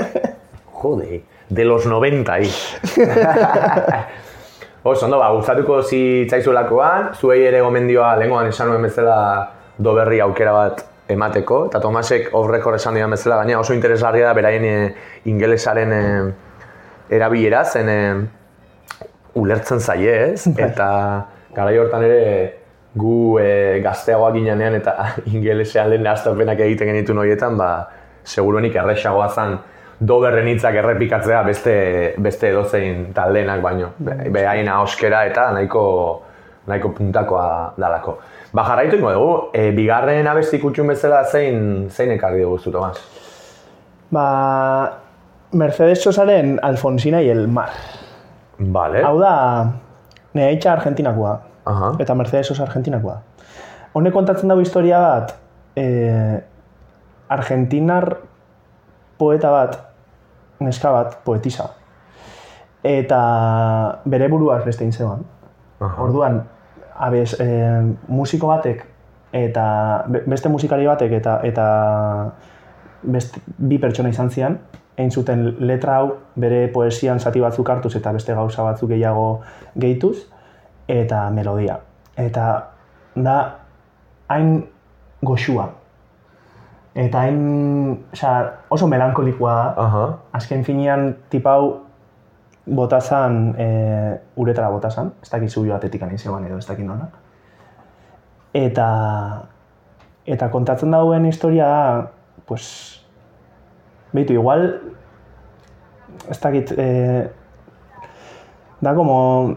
Jode, 0.79 1.23
de 1.49 1.65
los 1.65 1.85
90 1.85 2.33
ahí. 2.33 2.51
Oso, 4.83 5.05
ondo, 5.05 5.17
ba, 5.19 5.31
gustatuko 5.35 5.81
zitzaizuelakoan, 5.83 7.13
zuei 7.19 7.41
ere 7.43 7.59
gomendioa 7.61 8.13
lehengoan 8.15 8.47
esan 8.47 8.69
nuen 8.71 8.85
bezala 8.87 9.17
doberri 9.77 10.21
aukera 10.23 10.53
bat 10.55 10.85
emateko, 11.11 11.65
eta 11.67 11.81
Tomasek 11.83 12.29
off 12.37 12.47
record 12.47 12.79
esan 12.79 12.95
dian 12.95 13.11
bezala, 13.11 13.41
gaina 13.41 13.59
oso 13.59 13.75
interesgarria 13.75 14.29
da 14.29 14.33
beraien 14.37 14.65
e, 14.65 14.75
ingelesaren 15.27 15.91
e, 15.91 16.03
erabilera, 17.17 17.65
zen 17.65 17.91
e, 17.91 17.99
ulertzen 19.41 19.83
zaie, 19.83 20.15
ez? 20.31 20.47
Eta 20.55 20.89
garai 21.55 21.75
hortan 21.81 22.05
ere 22.07 22.23
gu 22.95 23.37
e, 23.41 23.81
gazteagoak 23.83 24.37
ginean 24.37 24.79
eta 24.79 24.95
ingelesean 25.33 25.91
lehen 25.91 26.07
aztapenak 26.07 26.63
egiten 26.69 26.93
genituen 26.93 27.19
horietan, 27.25 27.59
ba, 27.59 27.73
seguruenik 28.23 28.75
erresagoa 28.75 29.27
zen 29.29 29.57
doberren 29.99 30.47
hitzak 30.47 30.75
errepikatzea 30.75 31.41
beste, 31.43 32.13
beste 32.17 32.49
edozein 32.49 33.13
taldenak 33.13 33.61
baino. 33.61 33.89
Be- 33.99 34.29
Behain 34.31 34.67
ahoskera 34.69 35.25
eta 35.27 35.51
nahiko, 35.51 36.21
nahiko 36.67 36.89
puntakoa 36.95 37.73
dalako. 37.77 38.17
Ba, 38.53 38.63
jarraitu 38.65 38.95
ingo 38.97 39.11
dugu, 39.13 39.33
e, 39.53 39.71
bigarren 39.71 40.27
abesti 40.27 40.59
kutxun 40.59 40.87
bezala 40.87 41.23
zein, 41.25 41.89
zein 41.89 42.11
ekarri 42.11 42.41
dugu 42.41 42.71
Tomas? 42.71 42.97
ba, 44.11 44.97
Mercedes 45.51 46.01
Sosaren 46.03 46.59
Alfonsina 46.61 47.21
y 47.21 47.29
el 47.29 47.47
mar. 47.47 47.69
Vale. 48.57 49.03
Hau 49.03 49.19
da, 49.19 49.71
nire 50.33 50.51
itxa 50.53 50.73
Argentinakoa. 50.73 51.39
Aha. 51.65 51.91
Eta 51.99 52.15
Mercedes 52.15 52.47
Sosa 52.47 52.63
Argentinakoa. 52.63 53.19
Honek 53.93 54.13
kontatzen 54.13 54.49
dago 54.49 54.61
historia 54.61 54.99
bat, 54.99 55.33
e, 55.75 56.39
Argentinar 57.29 58.17
poeta 59.17 59.51
bat, 59.51 59.77
neska 60.59 60.91
bat, 60.91 61.19
poetisa. 61.23 61.69
Eta 62.83 63.19
bere 64.05 64.29
buruaz 64.31 64.63
beste 64.65 64.85
intzeban. 64.87 65.25
Orduan, 65.79 66.41
abez, 66.95 67.33
e, 67.39 67.47
musiko 68.07 68.47
batek 68.47 68.85
eta 69.31 69.65
be- 70.07 70.23
beste 70.25 70.49
musikari 70.49 70.87
batek 70.87 71.11
eta 71.19 71.39
eta 71.45 71.65
beste 73.03 73.41
bi 73.57 73.77
pertsona 73.77 74.09
izan 74.09 74.29
zian 74.33 74.57
egin 74.99 75.11
zuten 75.11 75.45
letra 75.63 75.95
hau 76.01 76.09
bere 76.35 76.67
poesian 76.73 77.19
zati 77.19 77.39
batzuk 77.39 77.69
hartuz 77.71 77.93
eta 77.95 78.11
beste 78.11 78.35
gauza 78.35 78.65
batzuk 78.67 78.89
gehiago 78.91 79.41
gehituz, 79.79 80.17
eta 80.87 81.29
melodia. 81.31 81.79
Eta 82.17 82.47
da 83.15 83.37
hain 84.27 84.65
goxua. 85.23 85.69
Eta 86.95 87.21
hain, 87.21 87.41
osea, 88.13 88.33
oso 88.69 88.87
melankolikoa 88.87 89.53
da. 89.53 89.85
Aha. 89.85 90.03
Azken 90.39 90.63
finean 90.65 91.13
tipau 91.29 91.85
botazan, 92.65 93.55
e, 93.57 93.67
uretara 94.37 94.69
botazan, 94.69 95.13
ez 95.21 95.29
dakit 95.29 95.49
zubio 95.49 95.73
batetik 95.73 96.03
zegoen 96.17 96.45
edo 96.45 96.57
ez 96.57 96.67
dakit 96.67 96.85
nola. 96.85 97.09
Eta, 98.53 98.87
eta 100.25 100.49
kontatzen 100.49 100.91
dauen 100.91 101.25
historia 101.25 101.67
da, 101.67 102.11
pues, 102.45 103.05
behitu, 104.13 104.33
igual, 104.33 104.81
ez 106.29 106.39
dakit, 106.39 106.71
e, 106.77 107.29
da 108.81 108.95
como 108.95 109.55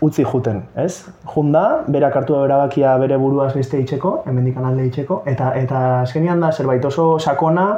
utzi 0.00 0.24
juten, 0.24 0.62
ez? 0.76 1.08
Junda, 1.34 1.84
berak 1.88 2.16
hartu 2.16 2.34
da 2.36 2.44
erabakia 2.46 2.96
bere 2.98 3.16
buruaz 3.18 3.52
beste 3.54 3.80
itxeko, 3.82 4.22
hemendik 4.26 4.56
alde 4.56 4.86
itxeko, 4.86 5.22
eta 5.26 5.52
eta 5.58 6.00
azkenean 6.02 6.40
da 6.40 6.52
zerbait 6.52 6.84
oso 6.84 7.18
sakona, 7.18 7.68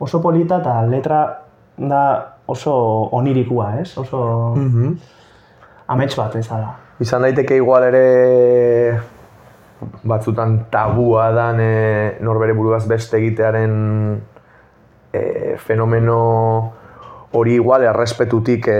oso 0.00 0.20
polita 0.22 0.60
eta 0.60 0.82
letra 0.88 1.20
da 1.76 2.02
oso 2.48 2.72
onirikua, 3.12 3.74
ez? 3.80 3.96
Oso 3.98 4.54
Mhm. 4.56 4.94
amets 5.88 6.16
bat 6.16 6.36
ez 6.36 6.48
da. 6.48 6.76
Izan 7.00 7.22
daiteke 7.22 7.56
igual 7.56 7.84
ere 7.84 9.00
batzutan 10.04 10.66
tabua 10.70 11.30
dan 11.32 11.60
e, 11.60 12.16
norbere 12.20 12.52
buruaz 12.52 12.86
beste 12.88 13.16
egitearen 13.16 14.20
e, 15.12 15.56
fenomeno 15.58 16.72
hori 17.32 17.54
igual 17.54 17.84
errespetutik 17.86 18.66
e, 18.68 18.78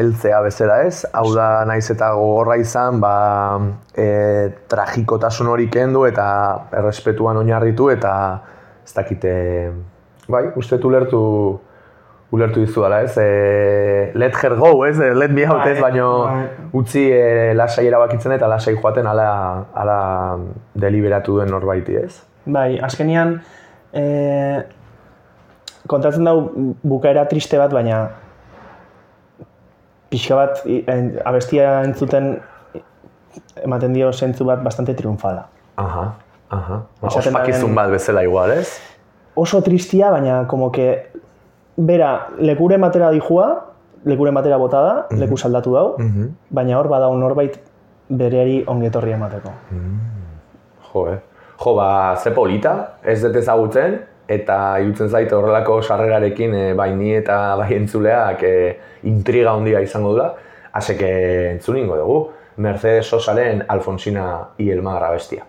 heltzea 0.00 0.40
bezala 0.42 0.80
ez. 0.86 1.04
Hau 1.14 1.28
da 1.34 1.64
naiz 1.68 1.86
eta 1.92 2.10
gogorra 2.18 2.56
izan, 2.58 2.98
ba, 3.02 3.12
e, 3.94 4.08
tragikotasun 4.70 5.52
hori 5.52 5.68
kendu 5.70 6.06
eta 6.08 6.26
errespetuan 6.80 7.38
oinarritu 7.42 7.90
eta 7.94 8.16
ez 8.86 8.92
dakite, 8.94 9.36
bai, 10.28 10.48
uste 10.58 10.80
ulertu 10.82 11.22
ulertu 12.34 12.64
dizu 12.64 12.82
dela, 12.82 13.00
ez? 13.06 13.14
E, 13.22 14.10
let 14.18 14.34
her 14.42 14.56
go, 14.58 14.84
ez? 14.84 14.98
Let 14.98 15.30
me 15.30 15.46
out, 15.46 15.62
ez? 15.66 15.78
Bai, 15.78 15.90
Baino 15.90 16.08
bai. 16.24 16.46
utzi 16.74 17.06
e, 17.14 17.54
lasai 17.54 17.86
erabakitzen 17.86 18.34
eta 18.34 18.48
lasai 18.50 18.74
joaten 18.76 19.06
ala, 19.06 19.28
ala 19.74 19.98
deliberatu 20.74 21.38
duen 21.38 21.52
norbaiti, 21.54 21.96
ez? 22.02 22.18
Bai, 22.46 22.80
azkenean 22.82 23.38
e, 23.94 24.02
kontatzen 25.86 26.24
dau 26.24 26.50
bukaera 26.82 27.26
triste 27.28 27.58
bat, 27.58 27.72
baina 27.72 28.10
pixka 30.10 30.36
bat 30.38 30.60
abestia 31.26 31.82
entzuten 31.84 32.36
ematen 33.64 33.92
dio 33.96 34.12
zentzu 34.12 34.44
bat 34.48 34.62
bastante 34.64 34.94
triunfala. 34.94 35.46
Aha, 35.76 36.04
aha. 36.50 36.80
Ba, 37.02 37.08
Ospakizun 37.10 37.74
bat 37.76 37.90
bezala 37.92 38.22
igual, 38.24 38.52
ez? 38.56 38.78
Oso 39.36 39.60
tristia, 39.62 40.10
baina 40.10 40.46
como 40.48 40.70
que 40.72 41.10
bera 41.76 42.28
lekure 42.38 42.78
matera 42.78 43.10
dijua, 43.12 43.48
lekure 44.04 44.30
matera 44.32 44.56
bota 44.56 44.80
da, 44.82 44.94
leku 45.10 45.36
saldatu 45.36 45.74
dau, 45.74 45.96
Mhm. 45.98 46.30
baina 46.50 46.78
hor 46.78 46.88
badau 46.88 47.14
norbait 47.18 47.58
bereari 48.08 48.62
ongetorri 48.66 49.12
emateko. 49.12 49.50
Jo, 50.92 51.08
eh? 51.12 51.18
Jo, 51.58 51.74
ba, 51.74 52.16
ze 52.16 52.30
polita, 52.30 52.94
ez 53.02 53.20
dut 53.22 53.36
ezagutzen, 53.36 54.00
eta 54.28 54.78
irutzen 54.82 55.10
zait 55.10 55.32
horrelako 55.32 55.80
sarrerarekin 55.82 56.54
e, 56.54 56.64
bai 56.74 56.90
ni 56.94 57.12
eta 57.14 57.56
bai 57.60 57.70
entzuleak 57.76 58.42
e, 58.42 58.54
intriga 59.06 59.54
handia 59.54 59.80
izango 59.84 60.14
dula, 60.14 60.32
haseke 60.72 61.10
entzun 61.52 61.78
ingo 61.84 62.00
dugu. 62.00 62.18
Mercedes 62.56 63.06
Sosaren 63.06 63.64
Alfonsina 63.68 64.48
y 64.56 64.70
el 64.70 64.80
Mar 64.82 65.04
abestia. 65.04 65.44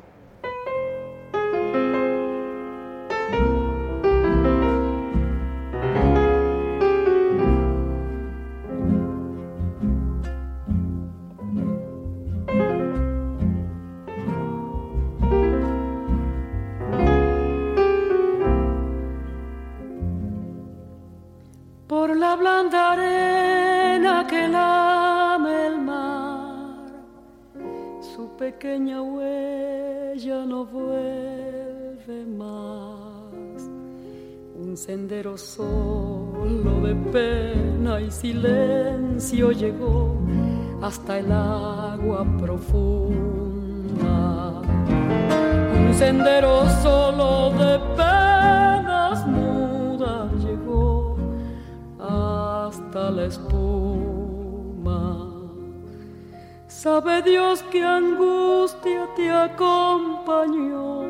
Acompañó, 59.68 61.04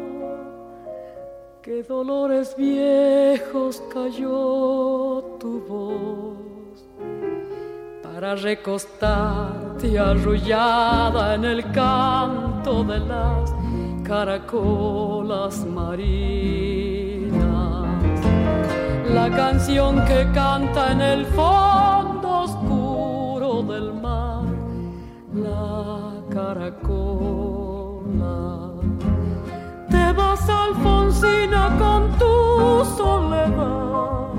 qué 1.61 1.83
dolores 1.83 2.55
viejos 2.57 3.81
cayó 3.93 5.23
tu 5.39 5.61
voz 5.67 6.37
para 8.03 8.35
recostarte 8.35 9.99
arrullada 9.99 11.35
en 11.35 11.45
el 11.45 11.71
canto 11.71 12.83
de 12.83 12.99
las 12.99 13.53
caracolas 14.03 15.65
marinas. 15.65 16.97
La 19.13 19.29
canción 19.29 20.03
que 20.05 20.27
canta 20.33 20.91
en 20.91 21.01
el 21.01 21.25
fondo 21.27 22.41
oscuro 22.41 23.63
del 23.63 23.93
mar, 23.93 24.43
la 25.33 26.13
caracola. 26.29 27.46
Alfonsina 30.19 31.75
con 31.77 32.11
tu 32.17 32.83
soledad, 32.97 34.33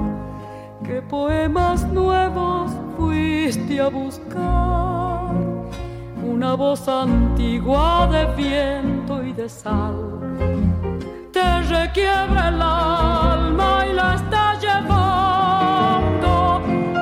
qué 0.85 1.01
poemas 1.03 1.87
nuevos 1.89 2.73
fuiste 2.97 3.81
a 3.81 3.89
buscar. 3.89 5.35
Una 6.25 6.55
voz 6.55 6.89
antigua 6.89 8.09
de 8.11 8.27
viento 8.35 9.23
y 9.23 9.33
de 9.33 9.49
sal. 9.49 9.95
Te 11.33 11.63
requiebra 11.63 12.49
el 12.49 12.61
alma 12.61 13.87
y 13.89 13.93
la 13.93 14.15
está 14.15 14.59
llevando. 14.59 16.27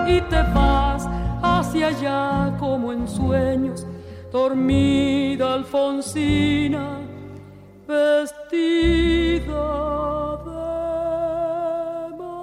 Y 0.07 0.21
te 0.21 0.43
vas 0.55 1.09
hacia 1.43 1.89
allá 1.89 2.57
como 2.59 2.93
en 2.93 3.09
sueños, 3.09 3.87
dormida 4.31 5.55
Alfonsina, 5.55 7.01
vestida 7.87 9.67
de 10.45 12.17
mar. 12.19 12.37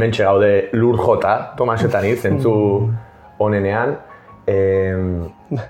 Mentxe 0.00 0.24
gaude 0.24 0.68
lur 0.72 0.96
jota, 0.98 1.52
Tomasetan 1.56 2.04
hitz, 2.08 2.22
zentzu 2.22 2.54
onenean. 3.38 3.96
Em, 4.46 5.28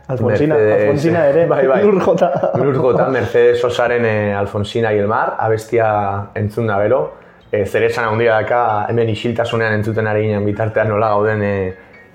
Alfonsina, 0.08 0.54
Mercedes- 0.54 0.82
Alfonsina 0.86 1.26
ere, 1.28 1.46
bai, 1.52 1.66
bai. 1.66 1.82
lur 1.84 2.00
jota. 2.00 2.30
Lur 2.56 2.74
jota, 2.76 3.08
Mercedes 3.08 3.60
Sosaren 3.60 4.04
eh, 4.06 4.34
Alfonsina 4.34 4.92
y 4.94 4.98
el 4.98 5.08
Mar, 5.08 5.36
abestia 5.38 6.28
entzun 6.34 6.66
da 6.66 6.78
bero. 6.78 7.02
E, 7.52 7.66
zer 7.66 7.82
esan 7.84 8.06
handia 8.08 8.32
daka, 8.38 8.86
hemen 8.88 9.10
isiltasunean 9.12 9.74
entzuten 9.76 10.06
ari 10.08 10.22
ginen 10.24 10.46
bitartean 10.46 10.88
nola 10.88 11.10
gauden 11.12 11.42
e, 11.44 11.50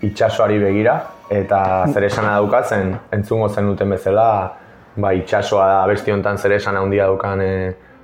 itxasoari 0.07 0.57
begira. 0.57 0.95
Eta 1.29 1.59
zer 1.91 2.05
esana 2.07 2.37
daukatzen, 2.37 2.93
entzungo 3.11 3.49
zen 3.49 3.67
duten 3.67 3.89
bezala, 3.91 4.27
ba, 4.95 5.11
itxasoa 5.13 5.67
da 5.67 5.81
abesti 5.83 6.13
honetan 6.13 6.37
zer 6.37 6.55
esan 6.55 6.77
handia 6.79 7.07
daukan 7.09 7.41
e, 7.43 7.51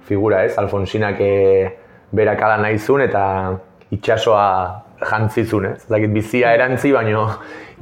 figura 0.08 0.44
ez, 0.44 0.58
Alfonsinak 0.60 1.22
e, 1.24 1.34
berak 2.12 2.42
ala 2.44 2.58
nahi 2.62 2.77
zuen 2.77 3.06
eta 3.08 3.24
itxasoa 3.96 4.46
jantzizun, 5.03 5.70
ez? 5.72 5.86
Dakit 5.89 6.13
bizia 6.13 6.53
erantzi, 6.56 6.92
baino 6.94 7.25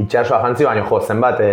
itxasoa 0.01 0.41
jantzi, 0.45 0.67
baino 0.69 0.85
jo, 0.87 1.01
zenbat 1.01 1.41
e, 1.41 1.51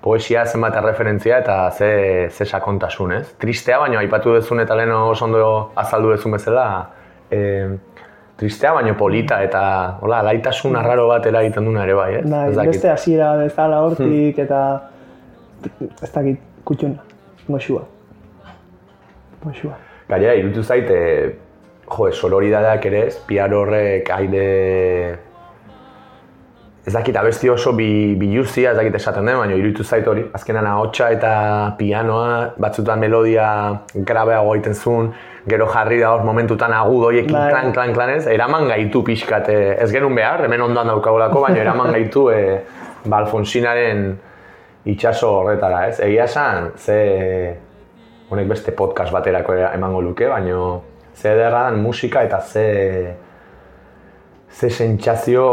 poesia 0.00 0.46
zenbat 0.46 0.78
erreferentzia 0.80 1.42
eta 1.42 1.58
ze, 1.70 1.90
ze 2.30 2.46
sakontasun, 2.46 3.12
ez? 3.18 3.26
Tristea, 3.42 3.80
baina 3.82 4.00
aipatu 4.00 4.38
duzun 4.38 4.62
eta 4.62 4.78
lehen 4.78 4.94
oso 4.96 5.26
ondo 5.26 5.50
azaldu 5.76 6.14
duzun 6.14 6.38
bezala, 6.38 6.66
e, 7.30 7.40
tristea 8.40 8.72
baino 8.72 8.94
polita 8.96 9.42
eta 9.44 9.62
hola, 10.00 10.22
laitasun 10.24 10.76
arraro 10.80 11.06
bat 11.10 11.26
eragiten 11.28 11.66
duna 11.68 11.84
ere 11.84 11.94
bai, 11.98 12.10
ez? 12.20 12.24
Bai, 12.24 12.48
Ez 12.48 12.56
dakit. 12.56 12.72
beste 12.72 12.90
hasiera 12.90 13.34
bezala 13.36 13.82
hortik 13.84 14.38
eta 14.46 14.60
ez 16.02 16.10
dakit 16.14 16.40
kutxuna, 16.64 17.02
goxua. 17.48 17.84
Goxua. 19.44 19.76
Gainera, 20.08 20.34
irutu 20.40 20.62
zait, 20.64 20.88
e, 20.90 21.34
jo, 21.90 22.10
soloridadeak 22.12 22.86
ere 22.90 23.06
ez, 23.08 23.18
piano 23.28 23.60
horrek 23.64 24.08
aire... 24.16 24.46
Ez 26.86 26.94
dakit 26.94 27.16
abesti 27.20 27.50
oso 27.52 27.74
bi, 27.76 28.14
biluzia, 28.16 28.70
ez 28.70 28.78
dakit 28.78 28.94
esaten 28.96 29.26
den, 29.28 29.36
baina 29.36 29.56
irutu 29.58 29.84
zait 29.84 30.06
hori. 30.08 30.22
Azkenan 30.32 30.64
ahotsa 30.66 31.10
eta 31.12 31.32
pianoa, 31.76 32.54
batzutan 32.56 33.02
melodia 33.02 33.48
grabeago 33.92 34.54
egiten 34.56 34.74
zuen, 34.74 35.10
gero 35.50 35.66
jarri 35.68 36.00
da 36.00 36.14
hor 36.14 36.24
momentutan 36.24 36.72
agudoiekin 36.72 37.36
Bai. 37.36 37.50
klan, 37.52 37.72
klan, 37.76 37.92
klan 37.96 38.14
ez, 38.14 38.24
eraman 38.32 38.68
gaitu 38.72 39.04
pixkat, 39.04 39.52
e, 39.52 39.60
ez 39.84 39.90
genuen 39.92 40.16
behar, 40.16 40.46
hemen 40.46 40.64
ondoan 40.70 40.88
daukagolako, 40.94 41.44
baina 41.44 41.60
eraman 41.66 41.92
gaitu 41.98 42.26
e, 42.32 42.40
ba, 43.04 43.20
Alfonsinaren 43.20 44.06
itxaso 44.88 45.34
horretara, 45.42 45.84
ez? 45.90 45.98
Egia 46.00 46.24
esan, 46.24 46.72
ze 46.80 47.00
honek 48.30 48.48
beste 48.48 48.72
podcast 48.72 49.12
baterako 49.12 49.58
emango 49.68 50.00
luke, 50.00 50.28
baino 50.32 50.62
ze 51.14 51.34
ederra 51.34 51.66
dan 51.68 51.82
musika 51.82 52.22
eta 52.24 52.40
ze 52.40 52.64
ze 54.50 54.70
sentsazio 54.70 55.44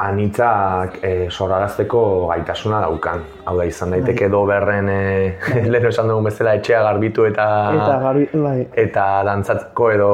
anitzak 0.00 0.98
e, 1.02 1.28
sorrarazteko 1.30 2.02
gaitasuna 2.30 2.80
daukan. 2.84 3.24
Hau 3.44 3.56
da, 3.58 3.66
izan 3.68 3.90
daiteke 3.96 4.28
doberren, 4.32 4.88
e, 4.88 5.34
lehen 5.72 5.90
esan 5.90 6.08
dugun 6.08 6.30
bezala, 6.30 6.54
etxea 6.60 6.82
garbitu 6.86 7.26
eta 7.28 7.48
Eta 7.74 7.98
garbi, 8.04 8.28
bai, 8.32 8.58
eta 8.86 9.08
dantzatzeko 9.26 9.90
edo 9.96 10.12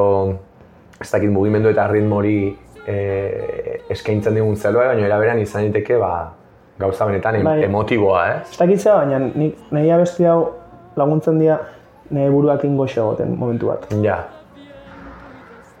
ez 1.01 1.09
dakit 1.11 1.31
mugimendu 1.33 1.71
eta 1.71 1.87
ritmori 1.91 2.37
e, 2.85 2.97
eskaintzen 3.93 4.37
digun 4.37 4.57
zelua, 4.57 4.89
baina 4.91 5.05
eraberan 5.05 5.39
izan 5.41 5.67
daiteke 5.67 5.97
ba, 6.01 6.13
gauza 6.81 7.05
benetan 7.05 7.39
em, 7.39 7.45
Bai. 7.45 7.59
emotiboa, 7.69 8.25
eh? 8.31 8.41
ez 8.49 8.57
dakit 8.57 8.81
zea, 8.81 8.97
baina 9.03 9.21
nik 9.29 9.71
nahi 9.71 9.93
abesti 9.93 10.25
hau 10.25 10.39
laguntzen 10.97 11.39
dira 11.41 11.59
nire 12.11 12.29
buruakin 12.33 12.77
goxo 12.77 13.05
egoten 13.05 13.35
momentu 13.39 13.71
bat. 13.71 13.87
Ja, 14.03 14.23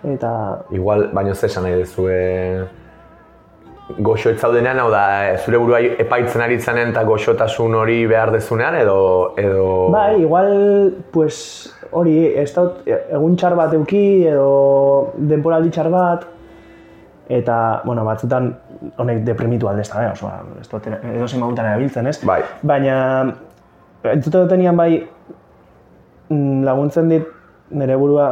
Eta 0.03 0.65
igual, 0.71 1.09
baino 1.13 1.35
ze 1.35 1.45
esan 1.45 1.63
nahi 1.63 1.81
duzue 1.83 2.67
goxo 3.99 4.29
ez 4.29 4.43
hau 4.43 4.51
da, 4.91 5.33
e, 5.33 5.37
zure 5.37 5.57
burua 5.57 5.79
epaitzen 5.79 6.41
ari 6.41 6.59
zanen 6.59 6.89
eta 6.89 7.03
goxotasun 7.03 7.75
hori 7.75 8.05
behar 8.07 8.31
dezunean, 8.31 8.75
edo... 8.75 9.33
edo... 9.37 9.89
Bai, 9.91 10.21
igual, 10.21 10.93
pues, 11.11 11.73
hori, 11.91 12.33
ez 12.35 12.53
dut 12.53 12.87
egun 12.87 13.35
txar 13.35 13.55
bat 13.55 13.73
euki, 13.73 14.25
edo 14.27 15.13
denporaldi 15.17 15.69
txar 15.69 15.89
bat, 15.91 16.25
eta, 17.29 17.81
bueno, 17.85 18.05
batzutan 18.05 18.53
honek 18.97 19.23
deprimitu 19.25 19.67
aldezta, 19.67 20.05
eh? 20.05 20.11
oso, 20.11 20.31
ez 20.61 20.67
dut 20.69 20.87
edo 20.87 21.27
zein 21.27 21.41
modutan 21.43 21.71
erabiltzen, 21.73 22.07
ez? 22.07 22.19
Bai. 22.25 22.41
Baina, 22.63 22.95
entzute 24.03 24.37
dutenian 24.37 24.77
bai, 24.77 25.03
mm, 26.29 26.63
laguntzen 26.67 27.11
dit 27.11 27.27
nire 27.71 27.95
burua 27.99 28.31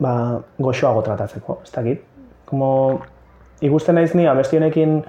ba, 0.00 0.40
goxoago 0.58 1.02
tratatzeko, 1.06 1.60
ez 1.64 1.72
dakit. 1.74 2.04
Como, 2.48 3.00
ikusten 3.60 3.94
naiz 3.94 4.14
ni 4.14 4.26
abesti 4.26 4.58
honekin 4.58 5.00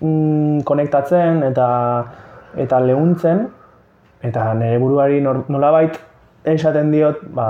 mm, 0.00 0.64
konektatzen 0.68 1.42
eta 1.48 1.68
eta 2.60 2.80
lehuntzen, 2.80 3.46
eta 4.22 4.52
nire 4.54 4.78
buruari 4.78 5.20
nolabait 5.24 5.96
esaten 6.46 6.92
diot, 6.92 7.24
ba, 7.34 7.48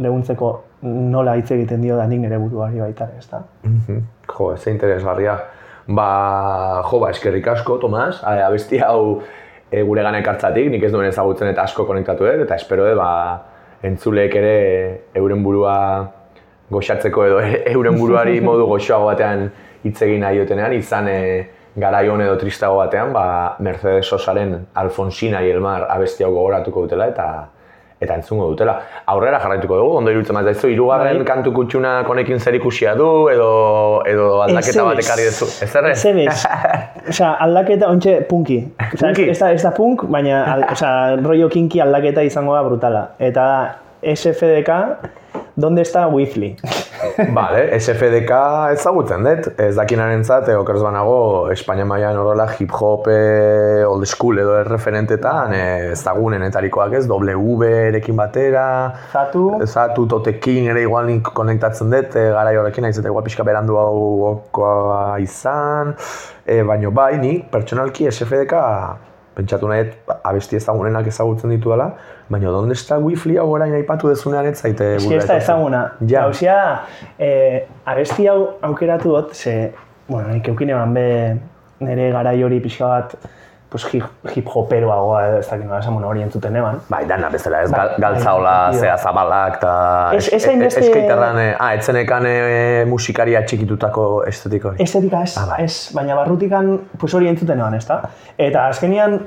lehuntzeko 0.00 0.52
nola 0.86 1.34
hitz 1.36 1.50
egiten 1.56 1.82
dio 1.82 1.96
da 1.98 2.06
nik 2.08 2.22
nire 2.22 2.38
buruari 2.40 2.80
baita, 2.80 3.08
ere, 3.10 3.18
ez 3.18 3.28
da? 3.30 3.42
Mhm. 3.64 4.04
Jo, 4.30 4.56
ze 4.56 4.70
interesgarria. 4.70 5.36
Ba, 5.88 6.82
jo, 6.86 7.00
ba, 7.00 7.10
eskerrik 7.10 7.48
asko, 7.48 7.78
Tomas, 7.82 8.22
abesti 8.22 8.78
hau 8.78 9.20
e, 9.70 9.82
gure 9.82 10.02
gana 10.02 10.20
ekartzatik, 10.22 10.70
nik 10.70 10.84
ez 10.86 10.92
duen 10.92 11.08
ezagutzen 11.08 11.50
eta 11.50 11.64
asko 11.66 11.84
konektatu 11.88 12.24
dut, 12.24 12.44
eta 12.46 12.54
espero 12.54 12.86
dut, 12.86 12.96
ba, 13.00 13.10
entzuleek 13.82 14.34
ere 14.36 14.56
euren 15.16 15.42
burua 15.42 15.76
goxatzeko 16.70 17.26
edo 17.26 17.40
euren 17.74 17.98
buruari 17.98 18.40
modu 18.48 18.66
goxoago 18.70 19.10
batean 19.12 19.48
hitz 19.84 20.00
egin 20.02 20.20
nahi 20.24 20.38
dutenean, 20.42 20.74
izan 20.76 21.08
e, 21.08 21.20
garaion 21.80 22.20
edo 22.20 22.36
tristago 22.38 22.80
batean, 22.82 23.12
ba, 23.12 23.56
Mercedes 23.58 24.06
Sosaren 24.06 24.66
Alfonsina 24.74 25.42
y 25.44 25.50
el 25.50 25.60
mar 25.60 25.86
abesti 25.90 26.24
hau 26.24 26.32
gogoratuko 26.34 26.82
dutela, 26.82 27.08
eta 27.08 27.30
eta 28.00 28.14
entzungo 28.16 28.46
dutela. 28.48 28.78
Aurrera 29.12 29.38
jarraituko 29.42 29.76
dugu, 29.76 29.96
ondo 29.98 30.12
iruditzen 30.12 30.38
bat 30.38 30.46
zaizu, 30.48 30.70
hirugarren 30.72 31.18
Bai. 31.20 31.26
kantu 31.28 31.52
kutxuna 31.52 31.90
konekin 32.06 32.40
zer 32.40 32.56
ikusia 32.56 32.94
du, 32.96 33.08
edo, 33.28 33.50
edo 34.08 34.30
aldaketa 34.46 34.86
bat 34.86 35.02
ekarri 35.02 35.26
duzu. 35.28 35.48
Ez 35.66 35.68
erre? 35.76 35.92
Ez 35.92 36.06
ebes. 36.08 36.46
Osea, 37.12 37.34
aldaketa, 37.44 37.90
ontxe, 37.92 38.16
punki. 38.30 38.62
Osea, 38.86 39.10
Punki? 39.10 39.28
Ez, 39.34 39.38
da, 39.42 39.52
ez 39.52 39.60
da 39.62 39.74
punk, 39.76 40.06
baina, 40.08 40.40
al, 40.54 40.64
osea, 40.72 40.94
rollo 41.20 41.50
kinki 41.52 41.84
aldaketa 41.84 42.24
izango 42.24 42.56
da 42.56 42.64
brutala. 42.64 43.04
Eta 43.20 43.44
SFDK, 44.00 44.80
donde 45.56 45.82
está 45.82 46.06
Wifly? 46.08 46.56
Vale, 47.34 47.78
SFDK 47.78 48.32
ezagutzen 48.74 49.24
dut, 49.24 49.48
ez 49.60 49.72
dakinaren 49.76 50.22
zat, 50.24 50.48
okerz 50.52 50.80
banago, 50.84 51.48
Espainia 51.52 51.86
mailan 51.88 52.18
horrela 52.20 52.46
hip 52.58 52.72
hop 52.76 53.08
eh, 53.12 53.84
old 53.88 54.06
school 54.08 54.40
edo 54.42 54.56
erreferentetan, 54.60 55.54
ezagunenetarikoak 55.94 56.96
ez, 57.00 57.04
W 57.10 57.68
erekin 57.70 58.16
batera, 58.20 58.66
Zatu, 59.12 59.44
Zatu 59.66 60.06
totekin 60.10 60.70
ere 60.72 60.84
igual 60.86 61.10
konektatzen 61.26 61.92
dut, 61.92 62.16
e, 62.16 62.26
garai 62.36 62.56
horrekin 62.60 62.88
naiz 62.88 62.98
eta 62.98 63.08
igual 63.08 63.24
pixka 63.26 63.46
berandu 63.48 63.78
haukoa 63.80 65.18
izan, 65.24 65.94
e, 66.44 66.60
baino 66.66 66.92
bai, 66.94 67.14
nik 67.22 67.48
pertsonalki 67.52 68.10
SFDK 68.12 68.64
pentsatu 69.40 69.68
nahi 69.70 69.86
abesti 70.26 70.58
ezagunenak 70.58 71.08
ezagutzen 71.08 71.54
ditudala, 71.54 71.92
baina 72.30 72.48
donde 72.54 72.74
está 72.74 72.96
Wifly 72.98 73.36
hau 73.38 73.48
orain 73.52 73.74
aipatu 73.74 74.08
dezunean 74.08 74.46
ez 74.46 74.56
zaite 74.62 74.94
eski 74.96 75.14
ez 75.18 75.26
da 75.26 75.36
ezaguna. 75.36 75.80
Ja. 76.06 76.22
Gauzia, 76.28 76.56
eh, 77.18 77.66
abesti 77.84 78.26
hau 78.30 78.48
aukeratu 78.62 79.16
dut, 79.16 79.34
ze, 79.34 79.72
bueno, 80.08 80.28
nik 80.28 80.46
eukin 80.48 80.70
eman 80.70 80.94
be 80.94 81.06
nire 81.80 82.10
garai 82.12 82.42
hori 82.44 82.60
pixka 82.60 82.86
bat, 82.86 83.14
pues, 83.70 83.84
hip, 83.94 84.48
hoperoagoa, 84.54 85.20
edo 85.28 85.36
ez 85.38 85.48
dakit 85.48 85.64
nola 85.66 85.78
esan, 85.78 85.98
hori 86.04 86.22
entzuten 86.22 86.56
eban. 86.56 86.80
Bai, 86.90 87.04
dana 87.06 87.28
bezala, 87.30 87.60
ez 87.62 87.70
Bai, 87.70 87.78
gal, 87.80 87.92
galtzaola, 88.02 88.54
bai, 88.70 88.78
zea 88.80 88.96
zabalak, 88.98 89.56
eta... 89.60 89.74
Ez- 90.16 90.32
ez 90.32 90.46
hainbeste- 90.48 90.80
Eskaiterran, 90.80 91.38
eh, 91.38 91.54
ah, 91.58 91.74
etzenekan 91.74 92.26
eh, 92.26 92.84
musikaria 92.86 93.42
txikitutako 93.46 94.24
estetika 94.26 94.68
hori. 94.72 94.82
Estetika 94.82 95.22
ez, 95.22 95.36
Ah, 95.38 95.46
bai. 95.52 95.64
ez, 95.64 95.92
baina 95.94 96.14
barrutikan 96.18 96.80
pues 96.98 97.14
hori 97.14 97.28
entzuten 97.28 97.58
eban, 97.58 97.74
ez 97.74 97.86
da? 97.86 98.00
Eta 98.38 98.66
azkenian, 98.68 99.20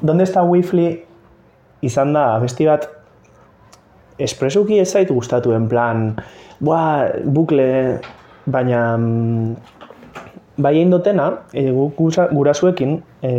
donde 0.00 0.24
está 0.24 0.42
Wifly 0.42 1.04
izan 1.82 2.12
da 2.12 2.34
abesti 2.36 2.66
bat 2.68 2.88
espresuki 4.20 4.78
ez 4.80 4.88
zait 4.92 5.08
gustatu, 5.08 5.52
en 5.56 5.68
plan, 5.68 6.10
buah, 6.60 7.08
bukle, 7.24 8.00
baina 8.50 8.82
mm, 8.96 9.54
bai 10.60 10.74
egin 10.76 10.92
dutena, 10.92 11.30
e, 11.52 11.70
gurasuekin 11.72 12.98
e, 13.24 13.32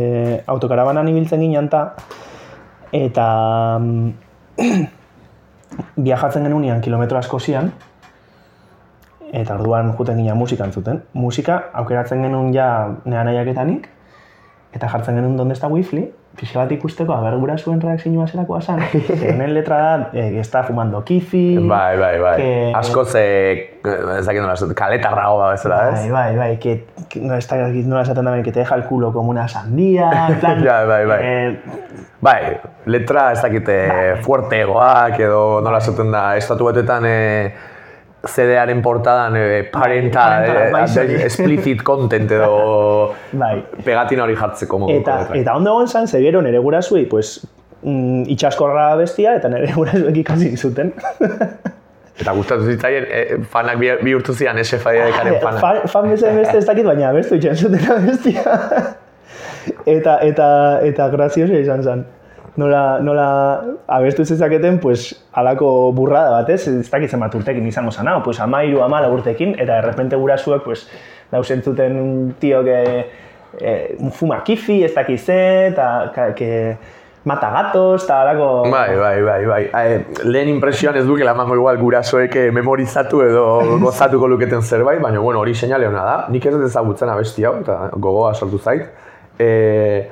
autokarabanan 0.49 1.11
ibiltzen 1.11 1.43
ginen 1.43 1.69
ta, 1.69 1.83
eta 2.91 3.27
mm, 3.77 4.09
viajatzen 6.07 6.49
genunean 6.49 6.81
kilometro 6.81 7.21
asko 7.21 7.39
zian, 7.39 7.71
eta 9.31 9.55
orduan 9.55 9.93
juten 9.97 10.17
ginen 10.17 10.37
musika 10.37 10.65
entzuten. 10.67 11.03
Musika 11.13 11.61
aukeratzen 11.79 12.25
genuen 12.25 12.51
ja 12.53 12.89
nea 13.05 13.45
eta 14.73 14.87
jartzen 14.87 15.15
genuen 15.15 15.37
donde 15.37 15.53
está 15.53 15.67
Wifly, 15.67 16.11
pixka 16.39 16.59
bat 16.63 16.71
ikusteko, 16.71 17.13
aber 17.13 17.35
gurasuen 17.37 17.81
reakzioa 17.81 18.25
zerakoa 18.27 18.61
zan. 18.61 18.79
Honen 19.29 19.53
letra 19.53 19.77
da, 19.77 20.09
eh, 20.13 20.39
está 20.39 20.63
fumando 20.63 21.03
kifi, 21.03 21.57
Bai, 21.57 21.97
bai, 21.97 22.19
bai. 22.19 22.35
que- 22.37 22.73
Asko 22.75 23.03
ze, 23.05 23.23
ez 23.83 24.25
dakit 24.25 24.41
nola, 24.41 24.53
esaten, 24.53 24.73
kaletarrago 24.75 25.39
da 25.41 25.49
bezala, 25.51 25.81
Bai, 25.91 26.05
ez? 26.05 26.11
bai, 26.11 26.37
bai, 26.37 26.57
que, 26.59 26.85
que 27.09 27.19
no 27.19 27.35
está 27.35 27.57
nola 27.57 28.01
esaten 28.03 28.25
da, 28.25 28.41
que 28.43 28.51
te 28.51 28.59
deja 28.59 28.75
el 28.75 28.85
culo 28.85 29.11
como 29.13 29.29
una 29.29 29.47
sandía, 29.47 30.09
en 30.29 30.39
plan, 30.39 30.63
Ja, 30.65 30.85
bai, 30.85 31.05
bai. 31.05 31.19
eh, 31.21 31.59
Bai, 32.21 32.57
letra 32.85 33.31
ez 33.33 33.41
dakite 33.41 33.87
Bai. 33.87 34.21
fuertegoak 34.23 35.19
edo 35.19 35.59
nola 35.61 35.79
esaten 35.79 36.11
da, 36.11 36.37
estatu 36.37 36.65
batetan 36.67 37.03
e, 37.05 37.53
CD-aren 38.27 38.81
portadan 38.85 39.33
e, 39.35 39.63
parenta, 39.73 40.43
Parental 40.45 41.09
e, 41.09 41.23
explicit 41.25 41.81
content 41.81 42.29
edo 42.31 43.15
bai. 43.41 43.55
pegatina 43.83 44.23
hori 44.27 44.35
jartzeko 44.37 44.77
moduko 44.77 45.01
Eta, 45.01 45.15
eta 45.39 45.55
ondo 45.57 45.71
egon 45.73 45.87
zan, 45.89 46.07
ze 46.07 46.21
gero 46.21 46.41
nire 46.45 46.59
gurasuei, 46.61 47.05
pues, 47.09 47.39
mm, 47.81 48.27
itxaskorra 48.35 48.95
bestia, 48.95 49.35
eta 49.39 49.49
nire 49.49 49.73
gurasuek 49.79 50.17
ikasi 50.23 50.55
zuten. 50.57 50.93
Eta 52.21 52.33
gustatu 52.37 52.67
zitzaien, 52.69 53.05
e, 53.09 53.37
fanak 53.49 53.79
bi- 53.81 53.95
bihurtu 54.03 54.35
zian 54.37 54.57
SFDK-aren 54.61 55.39
fanak. 55.41 55.59
fan, 55.63 55.77
fan 55.89 56.09
bezen 56.11 56.35
beste 56.37 56.57
ez 56.59 56.65
dakit, 56.67 56.85
baina 56.85 57.09
bestu 57.15 57.39
itxan 57.39 57.55
zuten 57.57 58.05
bestia. 58.05 58.43
eta, 59.89 60.19
eta, 60.21 60.47
eta 60.85 61.07
grazioso 61.09 61.57
izan 61.57 61.81
zen. 61.81 62.03
Nola, 62.59 62.99
nola 62.99 63.27
abestu 63.87 64.25
zezaketen, 64.25 64.79
pues, 64.83 65.13
alako 65.31 65.91
burrada 65.95 66.33
bat, 66.33 66.49
ez? 66.51 66.67
Ez 66.67 66.89
dakit 66.91 67.11
zenbat 67.11 67.35
urtekin 67.35 67.67
izango 67.67 67.91
zana, 67.91 68.17
pues, 68.23 68.41
amairu, 68.43 68.81
amala 68.83 69.07
urtekin, 69.13 69.55
eta 69.59 69.77
errepente 69.79 70.19
gurasuak, 70.19 70.65
pues, 70.65 70.87
dausentzuten 71.31 71.95
un 71.95 72.33
tío 72.39 72.63
que 72.63 73.05
eh, 73.59 73.97
fuma 74.11 74.43
kifi, 74.43 74.83
ez 74.83 74.93
dakit 74.93 75.19
ze, 75.19 75.67
eta 75.67 76.11
que 76.35 76.77
mata 77.23 77.51
gatos, 77.51 78.03
eta 78.03 78.21
alako... 78.21 78.69
Bai, 78.69 78.95
bai, 78.97 79.21
bai, 79.21 79.45
bai. 79.45 79.63
Eh, 79.71 80.05
lehen 80.23 80.49
impresioan 80.49 80.97
ez 80.97 81.05
dukela 81.05 81.31
emango 81.31 81.55
igual 81.55 81.77
gurasoek 81.77 82.35
eh, 82.35 82.47
memorizatu 82.51 83.21
edo 83.23 83.45
gozatuko 83.79 84.27
luketen 84.27 84.61
zerbait, 84.63 85.01
baina 85.01 85.19
bueno, 85.19 85.39
hori 85.39 85.55
seinale 85.55 85.87
ona 85.87 86.03
da. 86.03 86.15
Nik 86.33 86.45
ez 86.45 86.55
dut 86.55 86.65
ezagutzen 86.67 87.09
abesti 87.13 87.45
hau, 87.45 87.59
eta 87.61 87.77
gogoa 87.95 88.33
sortu 88.33 88.59
zait. 88.59 88.89
E, 89.39 90.09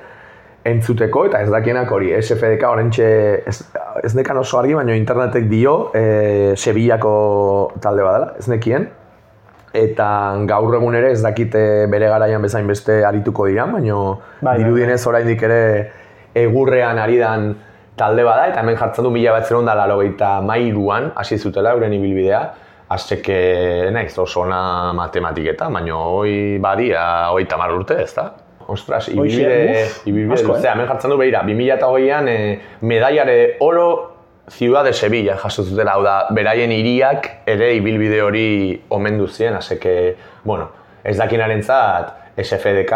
entzuteko, 0.67 1.25
eta 1.29 1.41
ez 1.43 1.49
dakienak 1.51 1.91
hori, 1.91 2.11
SFDK 2.19 2.67
orentxe, 2.67 3.09
ez, 3.47 3.57
ez 4.03 4.13
nekan 4.17 4.41
oso 4.41 4.59
argi, 4.59 4.75
baina 4.75 4.95
internetek 4.97 5.47
dio, 5.51 5.75
e, 5.95 6.55
Sevillako 6.59 7.13
talde 7.81 8.03
badala, 8.05 8.33
ez 8.39 8.47
nekien. 8.51 8.89
Eta 9.79 10.09
gaur 10.49 10.75
egun 10.79 10.97
ere 10.97 11.11
ez 11.13 11.21
dakite 11.21 11.61
bere 11.91 12.09
garaian 12.09 12.41
bezain 12.41 12.67
beste 12.67 13.03
arituko 13.05 13.45
dira, 13.47 13.67
baina 13.69 13.99
bai, 14.41 14.57
dirudienez 14.63 15.01
oraindik 15.07 15.43
ere 15.45 15.61
egurrean 16.37 16.97
ari 16.99 17.19
dan 17.21 17.51
talde 17.99 18.25
bada, 18.25 18.47
eta 18.49 18.63
hemen 18.63 18.79
jartzen 18.79 19.05
du 19.05 19.13
mila 19.13 19.35
batzero 19.37 19.61
da 19.67 19.75
larogeita 19.77 20.39
mairuan, 20.41 21.11
hasi 21.15 21.37
zutela 21.37 21.75
euren 21.77 21.93
ibilbidea, 21.93 22.43
Azteke, 22.89 23.91
naiz, 23.93 24.15
oso 24.17 24.41
ona 24.41 24.91
matematiketa, 24.97 25.67
baina 25.69 25.93
hoi 25.93 26.57
badia 26.57 27.03
hogeita 27.29 27.57
mar 27.61 27.75
urte, 27.75 27.99
ez 28.01 28.15
da? 28.15 28.31
Ostras, 28.69 29.07
ibilbide, 29.09 29.87
ibilbide 30.05 30.43
luzea, 30.45 30.75
hemen 30.75 30.87
jartzen 30.87 31.09
du 31.09 31.17
behira, 31.17 31.41
2008an 31.47 32.29
e, 32.29 32.37
medaiare 32.85 33.39
oro 33.65 33.89
Ciudad 34.49 34.83
de 34.83 34.93
Sevilla 34.93 35.37
jaso 35.37 35.63
zutela, 35.63 35.93
hau 35.93 36.03
da, 36.03 36.27
beraien 36.33 36.71
hiriak 36.73 37.29
ere 37.49 37.73
ibilbide 37.77 38.21
hori 38.25 38.49
omendu 38.89 39.27
zien, 39.29 39.57
aseke, 39.57 40.15
bueno, 40.43 40.69
ez 41.03 41.17
dakinarentzat 41.17 42.18
SFDK 42.37 42.93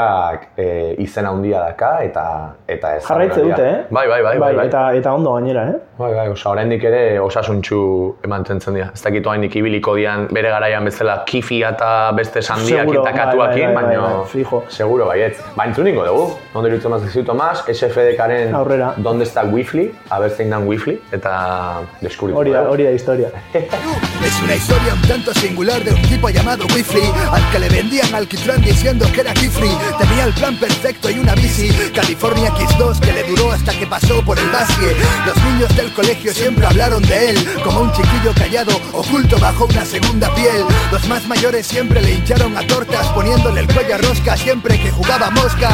e, 0.58 0.68
izen 1.04 1.26
handia 1.26 1.60
daka 1.60 2.04
eta 2.04 2.24
eta 2.68 2.96
ez 2.98 3.04
Jarraitze 3.06 3.42
dute, 3.42 3.64
eh? 3.64 3.82
Bai, 3.90 4.08
bai, 4.08 4.22
bai, 4.24 4.38
bai, 4.40 4.54
bai. 4.56 4.66
Eta, 4.68 4.84
eta 4.96 5.14
ondo 5.14 5.34
gainera, 5.34 5.66
eh? 5.70 5.80
Bai, 5.98 6.14
bai, 6.14 6.28
osa, 6.34 6.50
oraindik 6.52 6.84
ere 6.90 7.20
osasuntxu 7.20 7.80
emantentzen 8.26 8.78
dira. 8.78 8.90
Ez 8.94 9.04
dakit 9.04 9.26
oraindik 9.28 9.56
ibiliko 9.60 9.96
dian 9.96 10.28
bere 10.34 10.50
garaian 10.54 10.86
bezala 10.86 11.20
kifia 11.30 11.74
eta 11.76 12.12
beste 12.18 12.42
sandiak 12.42 12.88
Seguro, 12.88 13.04
eta 13.04 13.14
katuakin, 13.18 13.68
bai, 13.70 13.74
bai, 13.74 13.84
bai, 13.84 13.98
baina 13.98 14.20
bai, 14.20 14.28
fijo. 14.32 14.64
seguro 14.70 15.08
baietz. 15.08 15.38
Ba, 15.56 15.68
entzuniko 15.70 16.06
dugu, 16.08 16.26
ondo 16.54 16.70
irutzen 16.72 16.92
mazak 16.92 17.10
ziu 17.10 17.26
Tomas, 17.26 17.64
SFDKaren 17.68 18.56
Aurrera. 18.56 18.94
Donde 18.98 19.24
está 19.26 19.44
Wifli, 19.44 19.92
a 20.10 20.20
ver 20.20 20.32
zein 20.32 20.50
dan 20.50 20.68
Wifli, 20.68 21.00
eta 21.12 21.82
deskubriko 22.02 22.40
Hori 22.40 22.54
hori 22.54 22.84
da 22.84 22.92
historia. 22.92 23.30
Es 23.54 24.42
una 24.42 24.56
historia 24.56 24.94
un 24.94 25.02
tanto 25.08 25.34
singular 25.34 25.84
de 25.84 25.92
un 25.92 26.02
tipo 26.04 26.30
llamado 26.30 26.66
Wifly 26.74 27.04
Al 27.32 27.52
que 27.52 27.60
le 27.60 27.70
vendían 27.70 28.14
alquitrán 28.16 28.62
diciendo 28.62 29.06
que 29.14 29.23
era 29.24 29.34
Kifri 29.34 29.70
Tenía 29.98 30.26
el 30.26 30.34
plan 30.34 30.56
perfecto 30.58 31.10
y 31.10 31.18
una 31.20 31.34
bici. 31.36 31.70
California 31.94 32.52
X2 32.52 33.00
que 33.00 33.14
le 33.14 33.24
duró 33.24 33.52
hasta 33.52 33.72
que 33.78 33.88
pasó 33.88 34.24
por 34.24 34.38
el 34.38 34.50
basque 34.50 34.96
Los 35.26 35.36
niños 35.44 35.76
del 35.76 35.94
colegio 35.94 36.34
siempre 36.34 36.66
hablaron 36.66 37.02
de 37.04 37.32
él 37.32 37.60
Como 37.64 37.82
un 37.82 37.92
chiquillo 37.94 38.34
callado, 38.36 38.80
oculto 38.92 39.40
bajo 39.40 39.66
una 39.66 39.86
segunda 39.86 40.34
piel. 40.36 40.66
Los 40.92 41.08
más 41.08 41.26
mayores 41.28 41.66
siempre 41.66 42.02
le 42.02 42.16
hincharon 42.16 42.56
a 42.58 42.68
tortas 42.68 43.08
Poniéndole 43.10 43.62
el 43.62 43.68
cuello 43.74 43.96
a 43.96 43.98
rosca 44.00 44.38
siempre 44.38 44.80
que 44.80 44.92
jugaba 44.92 45.30
mosca. 45.32 45.70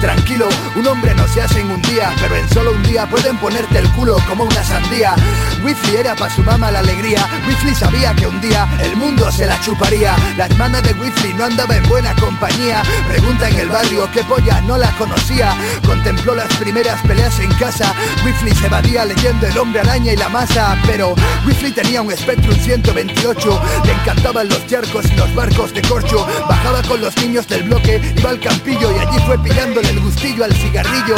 Tranquilo, 0.00 0.48
un 0.76 0.86
hombre 0.86 1.14
no 1.14 1.26
se 1.28 1.42
hace 1.42 1.60
en 1.60 1.70
un 1.70 1.82
día 1.82 2.12
Pero 2.20 2.36
en 2.36 2.48
solo 2.50 2.72
un 2.72 2.82
día 2.84 3.06
pueden 3.08 3.36
ponerte 3.36 3.78
el 3.78 3.90
culo 3.92 4.16
como 4.28 4.44
una 4.44 4.64
sandía. 4.64 5.14
Wifly 5.62 5.96
era 5.96 6.14
para 6.14 6.34
su 6.34 6.42
mamá 6.42 6.70
la 6.70 6.78
alegría. 6.78 7.26
Wifly 7.46 7.74
sabía 7.74 8.14
que 8.14 8.26
un 8.26 8.40
día 8.40 8.66
el 8.82 8.96
mundo 8.96 9.30
se 9.30 9.46
la 9.46 9.60
chuparía. 9.60 10.16
La 10.36 10.46
hermana 10.46 10.80
de 10.80 10.92
Wifly 10.94 11.34
no 11.34 11.44
andaba 11.44 11.76
en 11.76 11.86
buena 11.88 12.14
compañía 12.14 12.82
Pregunta 13.08 13.48
en 13.48 13.58
el 13.58 13.68
barrio 13.68 14.08
qué 14.12 14.22
polla 14.24 14.60
no 14.62 14.76
la 14.76 14.90
conocía. 14.96 15.54
Contempló 15.86 16.34
las 16.34 16.52
primeras 16.56 17.00
peleas 17.02 17.38
en 17.40 17.52
casa. 17.54 17.94
Wifly 18.24 18.54
se 18.54 18.66
evadía 18.66 19.04
leyendo 19.04 19.46
El 19.46 19.58
hombre 19.58 19.80
araña 19.80 20.12
y 20.12 20.16
la 20.16 20.28
masa 20.28 20.76
Pero 20.86 21.14
Wifly 21.46 21.72
tenía 21.72 22.02
un 22.02 22.10
Spectrum 22.16 22.56
128 22.56 23.62
Le 23.84 23.92
encantaban 23.92 24.48
los 24.48 24.66
charcos 24.66 25.04
y 25.06 25.16
los 25.16 25.34
barcos 25.34 25.72
de 25.74 25.82
corcho. 25.82 26.26
Bajaba 26.48 26.82
con 26.82 27.00
los 27.00 27.16
niños 27.18 27.46
del 27.48 27.64
bloque 27.64 28.00
Iba 28.16 28.30
al 28.30 28.40
campillo 28.40 28.90
y 28.92 28.98
allí 28.98 29.18
fue 29.26 29.38
pillándole 29.38 29.90
el 29.90 30.00
gustillo 30.00 30.44
al 30.44 30.54
cigarrillo 30.54 31.14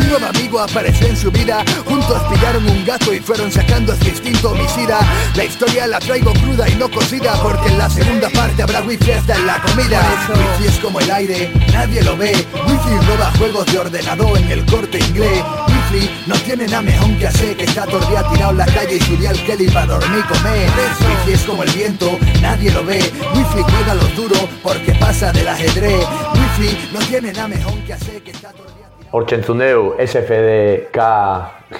un 0.00 0.08
nuevo 0.08 0.26
amigo 0.26 0.60
apareció 0.60 1.06
en 1.06 1.16
su 1.16 1.30
vida. 1.30 1.64
Juntos 1.84 2.22
pillaron 2.30 2.68
un 2.68 2.84
gato 2.84 3.12
y 3.12 3.20
fueron 3.20 3.50
sacando 3.50 3.94
su 3.96 4.08
instinto 4.08 4.50
homicida. 4.50 5.00
La 5.34 5.44
historia 5.44 5.86
la 5.86 5.98
traigo 5.98 6.32
cruda 6.32 6.68
y 6.68 6.74
no 6.74 6.90
cocida 6.90 7.32
Porque 7.42 7.68
en 7.68 7.78
la 7.78 7.88
segunda 7.88 8.28
parte 8.30 8.62
habrá 8.62 8.82
wifi 8.82 9.12
hasta 9.12 9.36
en 9.36 9.46
la 9.46 9.60
comida. 9.62 10.00
Wifi 10.28 10.68
es 10.68 10.78
como 10.78 11.00
el 11.00 11.10
aire, 11.10 11.52
nadie 11.72 12.02
lo 12.02 12.16
ve. 12.16 12.32
Wifi 12.66 13.06
roba 13.06 13.32
juegos 13.38 13.66
de 13.66 13.78
ordenador 13.78 14.38
en 14.38 14.50
el 14.50 14.64
corte 14.66 14.98
inglés. 14.98 15.42
Wifi 15.68 16.10
no 16.26 16.34
tiene 16.36 16.66
nada 16.66 16.82
mejor 16.82 17.16
que 17.18 17.26
hacer 17.26 17.56
Que 17.56 17.64
está 17.64 17.86
todo 17.86 18.00
el 18.02 18.08
día 18.08 18.22
tirado 18.30 18.50
en 18.52 18.58
la 18.58 18.66
calle 18.66 18.96
y 18.96 19.00
subir 19.00 19.28
al 19.28 19.42
Kelly 19.44 19.68
para 19.70 19.86
dormir 19.86 20.24
y 20.24 20.32
comer. 20.32 20.70
Wifi 21.00 21.32
es 21.32 21.42
como 21.42 21.62
el 21.62 21.70
viento, 21.70 22.18
nadie 22.40 22.70
lo 22.70 22.84
ve. 22.84 22.98
Wifi 23.34 23.62
juega 23.62 23.94
los 23.94 24.16
duros 24.16 24.44
porque 24.62 24.92
pasa 24.94 25.32
del 25.32 25.48
ajedrez. 25.48 26.04
Wifi 26.34 26.88
no 26.92 27.00
tiene 27.06 27.32
nada 27.32 27.48
mejor 27.48 27.74
que 27.84 27.92
hacer 27.94 28.22
Que 28.22 28.30
está 28.30 28.50
todo 28.52 28.77
el 29.12 29.26
día 29.26 29.28
tirado 29.28 29.28
Hortxe 29.28 29.36
entzun 29.36 29.58
dugu 29.58 29.94
SFDK 29.98 30.98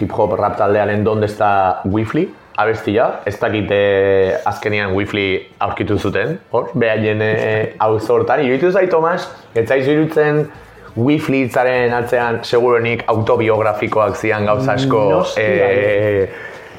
hip 0.00 0.12
hop 0.12 0.34
rap 0.38 0.56
taldearen 0.56 1.04
Donde 1.04 1.26
está 1.26 1.80
Wifli, 1.84 2.28
abestia, 2.56 3.20
ez 3.26 3.38
dakite 3.38 4.40
azkenian 4.44 4.94
Wifli 4.94 5.46
aurkitu 5.58 5.98
zuten, 5.98 6.38
hor, 6.50 6.70
behaien 6.74 7.20
eh, 7.22 7.74
hau 7.78 7.98
zortan. 8.00 8.40
Iruditu 8.40 8.72
zait, 8.72 8.90
Tomas, 8.90 9.28
ez 9.54 9.68
zaizu 9.68 9.90
irutzen 9.90 10.48
Wifli 10.96 11.44
hitzaren 11.44 11.92
atzean 11.94 12.40
segurenik 12.42 13.04
autobiografikoak 13.06 14.16
zian 14.16 14.46
gauza 14.46 14.72
asko 14.72 15.10
Noski, 15.10 15.40
eh, 15.40 16.28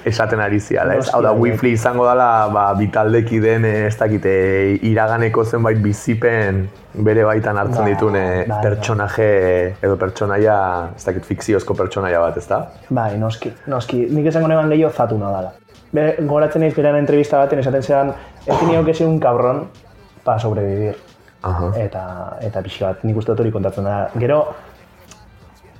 esaten 0.06 0.40
ari 0.40 0.60
ziala, 0.60 0.96
ez? 0.96 1.10
Hau 1.14 1.22
da, 1.22 1.32
bai. 1.32 1.40
Wifli 1.52 1.72
izango 1.76 2.06
dela, 2.08 2.48
ba, 2.54 2.74
bitaldeki 2.78 3.40
den, 3.40 3.66
eh, 3.66 3.88
ez 3.88 3.98
dakite, 3.98 4.34
iraganeko 4.90 5.44
zenbait 5.46 5.82
bizipen 5.84 6.68
bere 6.94 7.24
baitan 7.24 7.58
hartzen 7.58 7.84
Bai, 7.84 7.94
ditune 7.94 8.24
bai, 8.24 8.48
bai. 8.48 8.62
pertsonaje 8.64 9.30
edo 9.82 9.98
pertsonaia, 9.98 10.58
ez 10.96 11.06
dakit 11.06 11.26
fikziozko 11.26 11.74
pertsonaia 11.74 12.20
bat, 12.20 12.38
ezta? 12.38 12.64
Bai, 12.90 13.18
noski, 13.18 13.52
noski. 13.68 14.06
Nik 14.10 14.26
esango 14.32 14.48
neban 14.48 14.70
gehiago 14.70 14.92
zatu 14.94 15.20
dala. 15.20 15.54
Be, 15.92 16.16
goratzen 16.22 16.62
naiz 16.62 16.76
berean 16.76 16.96
entrevista 16.96 17.38
baten 17.38 17.60
esaten 17.60 17.84
zean, 17.84 18.14
he 18.46 18.56
tenido 18.58 18.84
que 18.86 18.94
ser 18.94 19.08
un 19.08 19.20
cabrón 19.20 19.68
para 20.24 20.40
sobrevivir. 20.40 20.98
Aha. 21.42 21.72
Eta, 21.80 22.38
eta 22.42 22.62
pixka 22.62 22.90
bat, 22.90 23.04
nik 23.08 23.16
uste 23.18 23.32
dut 23.32 23.40
hori 23.40 23.52
kontatzen 23.52 23.86
da. 23.88 24.10
Gero, 24.20 24.42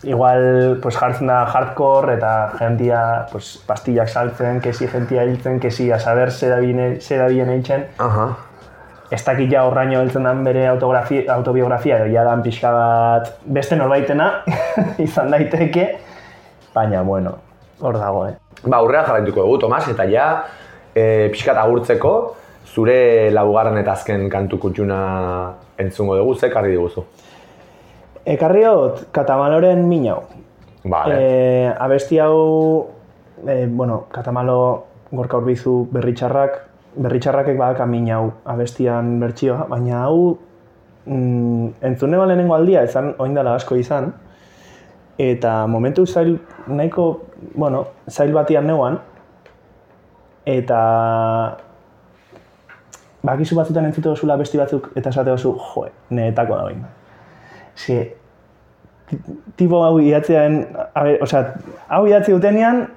igual 0.04 0.80
pues, 0.82 0.96
jartzen 0.98 1.28
da 1.28 1.44
hardcore 1.46 2.16
eta 2.16 2.34
jentia 2.60 3.02
pues, 3.32 3.58
pastillak 3.68 4.10
saltzen, 4.10 4.62
kesi 4.64 4.88
jentia 4.88 5.26
hiltzen, 5.28 5.60
kesi 5.60 5.92
a 5.92 6.00
saber 6.00 6.32
ze 6.32 6.50
dabien, 6.50 7.02
ze 7.02 7.18
dabien 7.18 7.50
eitzen. 7.50 7.86
Aha. 7.98 8.30
Ez 9.10 9.24
dakit 9.26 9.50
ja 9.52 9.64
horraino 9.66 10.00
heltzen 10.04 10.24
den 10.24 10.44
bere 10.46 10.68
autobiografia, 10.68 11.98
edo 11.98 12.12
ja 12.14 12.24
dan 12.24 12.44
pixka 12.46 12.72
bat 12.72 13.32
beste 13.44 13.76
norbaitena 13.76 14.44
izan 15.06 15.32
daiteke, 15.34 15.88
baina, 16.76 17.02
bueno, 17.02 17.34
hor 17.82 17.98
dago, 17.98 18.28
eh. 18.28 18.36
Ba, 18.66 18.78
aurrera 18.78 19.08
jarraituko 19.08 19.42
dugu, 19.42 19.58
Tomas, 19.64 19.88
eta 19.90 20.06
ja, 20.06 20.28
e, 20.94 21.30
pixkat 21.34 21.58
agurtzeko, 21.58 22.14
zure 22.70 23.32
laugarren 23.34 23.80
eta 23.82 23.96
azken 23.98 24.28
kantu 24.30 24.60
kutxuna 24.62 25.00
entzungo 25.82 26.20
dugu, 26.20 26.36
ze 26.36 26.52
karri 26.54 26.76
diguzu. 26.76 27.06
Ekarri 28.26 28.64
dut, 28.66 29.08
katamaloren 29.16 29.86
minau. 29.88 30.24
Vale. 30.84 31.16
E, 31.16 31.74
abesti 31.80 32.20
hau, 32.20 32.88
e, 33.48 33.66
bueno, 33.68 34.06
katamalo 34.12 34.86
gorka 35.12 35.38
urbizu 35.38 35.88
berritxarrak, 35.92 36.60
berritxarrakek 37.00 37.58
badaka 37.58 37.86
minau 37.86 38.34
abestian 38.46 39.20
bertsioa, 39.22 39.66
baina 39.70 40.04
hau 40.04 40.38
mm, 41.06 41.80
entzune 41.82 42.18
lehenengo 42.18 42.56
aldia, 42.56 42.84
ezan 42.84 43.14
oindala 43.20 43.56
asko 43.56 43.76
izan, 43.76 44.14
eta 45.20 45.68
momentu 45.68 46.06
zail, 46.06 46.38
nahiko, 46.68 47.26
bueno, 47.56 47.86
zail 48.10 48.34
batian 48.34 48.68
neuan, 48.68 49.00
eta 50.46 50.80
bakizu 53.24 53.58
batzutan 53.60 53.90
entzute 53.90 54.10
dozula 54.10 54.38
besti 54.40 54.58
batzuk 54.58 54.92
eta 54.96 55.12
esate 55.12 55.30
dozu, 55.34 55.54
joe, 55.74 55.92
neetako 56.10 56.56
da 56.56 56.64
bain. 56.70 56.88
Ze, 57.80 58.00
tipo 59.56 59.84
hau 59.86 60.00
idatzean, 60.04 60.60
a 60.94 61.04
ber, 61.04 61.22
osea, 61.24 61.46
hau 61.88 62.06
idatzi 62.10 62.36
dutenean, 62.36 62.88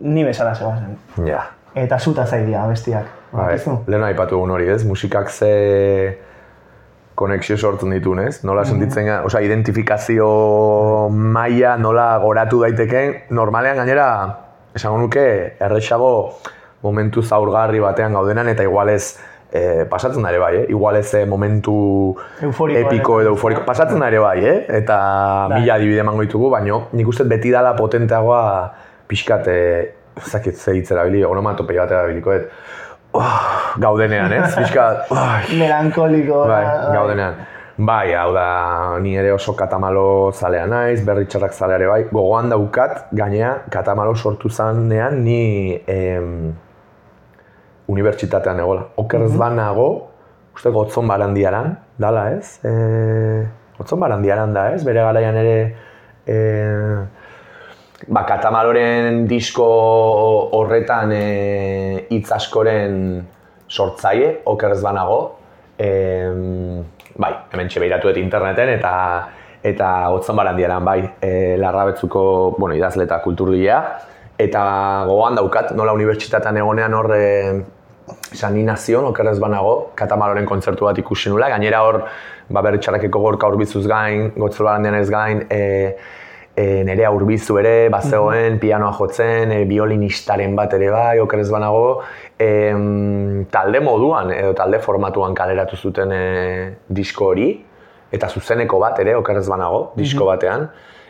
ni 0.00 0.24
bezala 0.24 0.54
zegoen. 0.54 0.96
Ja. 1.28 1.44
Eta 1.74 1.98
zuta 1.98 2.24
zaidia 2.26 2.62
abestiak. 2.64 3.10
Bai, 3.34 3.58
lehen 3.90 4.06
aipatu 4.06 4.38
egun 4.38 4.54
hori, 4.54 4.68
ez? 4.70 4.84
Musikak 4.86 5.30
ze 5.30 6.18
konexio 7.18 7.56
sortzen 7.58 7.92
ditun, 7.94 8.20
ez? 8.24 8.40
Nola 8.46 8.64
sentitzen 8.64 9.06
gara, 9.10 9.24
osea, 9.26 9.42
identifikazio 9.46 10.28
maila 11.10 11.76
nola 11.78 12.08
goratu 12.22 12.62
daitekeen, 12.62 13.14
normalean 13.34 13.78
gainera, 13.82 14.08
esango 14.74 14.98
nuke, 15.02 15.26
errexago 15.62 16.10
momentu 16.82 17.22
zaurgarri 17.22 17.80
batean 17.82 18.14
gaudenan, 18.14 18.50
eta 18.50 18.66
igualez, 18.66 19.16
eh, 19.54 19.86
pasatzen 19.88 20.22
da 20.22 20.32
ere 20.32 20.40
bai, 20.42 20.52
eh? 20.58 20.64
Igualez 20.74 21.06
eh, 21.14 21.24
momentu 21.30 21.74
Euforikoa 22.42 22.88
epiko 22.88 23.20
edo 23.22 23.34
euforiko, 23.36 23.62
pasatzen 23.66 24.02
da 24.02 24.10
ere 24.10 24.20
bai, 24.22 24.38
eh? 24.42 24.56
Eta 24.80 24.98
Bai. 25.52 25.60
mila 25.60 25.78
adibide 25.78 26.02
emango 26.02 26.26
ditugu, 26.26 26.50
baino 26.50 26.88
nik 26.92 27.08
uste 27.08 27.26
beti 27.30 27.54
dala 27.54 27.74
potenteagoa 27.78 28.42
pixkat, 29.08 29.48
eh, 29.52 29.94
ez 30.18 30.30
dakit 30.32 30.58
ze 30.58 30.74
hitz 30.74 30.90
erabili, 30.90 31.22
onomatopei 31.24 31.78
bat 31.78 31.94
erabiliko, 31.94 32.34
et, 32.34 32.50
oh, 33.14 33.40
gaudenean, 33.78 34.32
ez? 34.32 34.54
Pixkat, 34.58 35.10
oh, 35.14 35.56
Melankoliko. 35.58 36.44
Bai, 36.50 36.64
gaudenean. 36.90 37.42
Bai, 37.74 38.12
hau 38.14 38.28
da, 38.34 38.98
ni 39.02 39.16
ere 39.18 39.32
oso 39.34 39.56
katamalo 39.58 40.30
zalea 40.30 40.66
naiz, 40.70 41.00
berri 41.06 41.26
txarrak 41.26 41.54
zalea 41.54 41.78
ere 41.80 41.88
bai. 41.90 42.02
Gogoan 42.10 42.50
daukat, 42.52 43.08
gainea, 43.18 43.56
katamalo 43.70 44.14
sortu 44.14 44.50
zanean 44.50 45.18
ni 45.24 45.80
em, 45.90 46.52
unibertsitatean 47.90 48.60
egola. 48.60 48.86
Okerrez 49.00 49.34
banago, 49.36 49.88
uste 50.54 50.70
gotzon 50.70 51.08
barandiaran, 51.10 51.74
dala 51.98 52.30
ez? 52.36 52.58
E, 52.64 52.72
gotzon 53.78 54.00
barandiaran 54.00 54.54
da 54.54 54.70
ez? 54.74 54.82
Bere 54.86 55.04
garaian 55.04 55.36
ere, 55.40 55.58
e, 56.26 56.36
ba, 58.08 58.24
katamaloren 58.28 59.24
disko 59.30 59.68
horretan 60.56 61.12
e, 61.14 61.24
hitz 62.10 62.28
askoren 62.32 62.98
sortzaile, 63.68 64.40
okerrez 64.50 64.80
banago. 64.84 65.20
Em, 65.78 66.84
bai, 67.18 67.32
hemen 67.52 67.72
beiratu 67.82 68.10
dut 68.10 68.20
interneten 68.22 68.76
eta 68.76 68.94
eta 69.64 69.90
gotzon 70.12 70.36
barandiaran, 70.36 70.84
bai, 70.84 70.98
e, 71.24 71.56
larrabetzuko, 71.56 72.54
bueno, 72.58 72.74
idazle 72.76 73.06
eta 73.08 73.22
kulturgilea. 73.24 73.78
Eta 74.36 74.64
gogoan 75.08 75.38
daukat, 75.38 75.70
nola 75.78 75.94
unibertsitatean 75.96 76.58
egonean 76.60 76.94
hor 76.98 77.08
e, 77.16 77.24
San 78.32 78.56
Inazion, 78.58 79.06
okerrez 79.08 79.38
banago, 79.40 79.92
katamaloren 79.96 80.44
kontzertu 80.46 80.84
bat 80.88 80.98
ikusi 81.00 81.30
nula, 81.32 81.48
gainera 81.52 81.80
hor, 81.86 82.02
ba, 82.50 82.62
berritxarrakeko 82.66 83.22
gorka 83.22 83.48
urbizuz 83.48 83.86
gain, 83.88 84.30
gotzol 84.36 84.68
barandian 84.68 84.96
ez 84.98 85.08
gain, 85.10 85.44
e, 85.48 85.60
e, 86.54 86.64
nerea 86.86 87.10
urbizu 87.14 87.58
ere, 87.62 87.74
bazegoen, 87.94 88.58
pianoa 88.62 88.92
jotzen, 88.98 89.52
e, 89.54 89.64
biolinistaren 89.70 90.56
bat 90.58 90.74
ere 90.76 90.90
bai, 90.92 91.18
okerrez 91.22 91.48
banago, 91.52 92.02
em, 92.38 93.44
talde 93.50 93.80
moduan, 93.84 94.32
edo 94.34 94.52
talde 94.58 94.80
formatuan 94.84 95.34
kaleratu 95.34 95.76
zuten 95.76 96.12
e, 96.12 96.24
disko 96.88 97.30
hori, 97.32 97.52
eta 98.14 98.28
zuzeneko 98.28 98.78
bat 98.82 99.00
ere, 99.02 99.16
okerrez 99.18 99.46
banago, 99.48 99.86
disko 99.96 100.28
batean, 100.28 100.68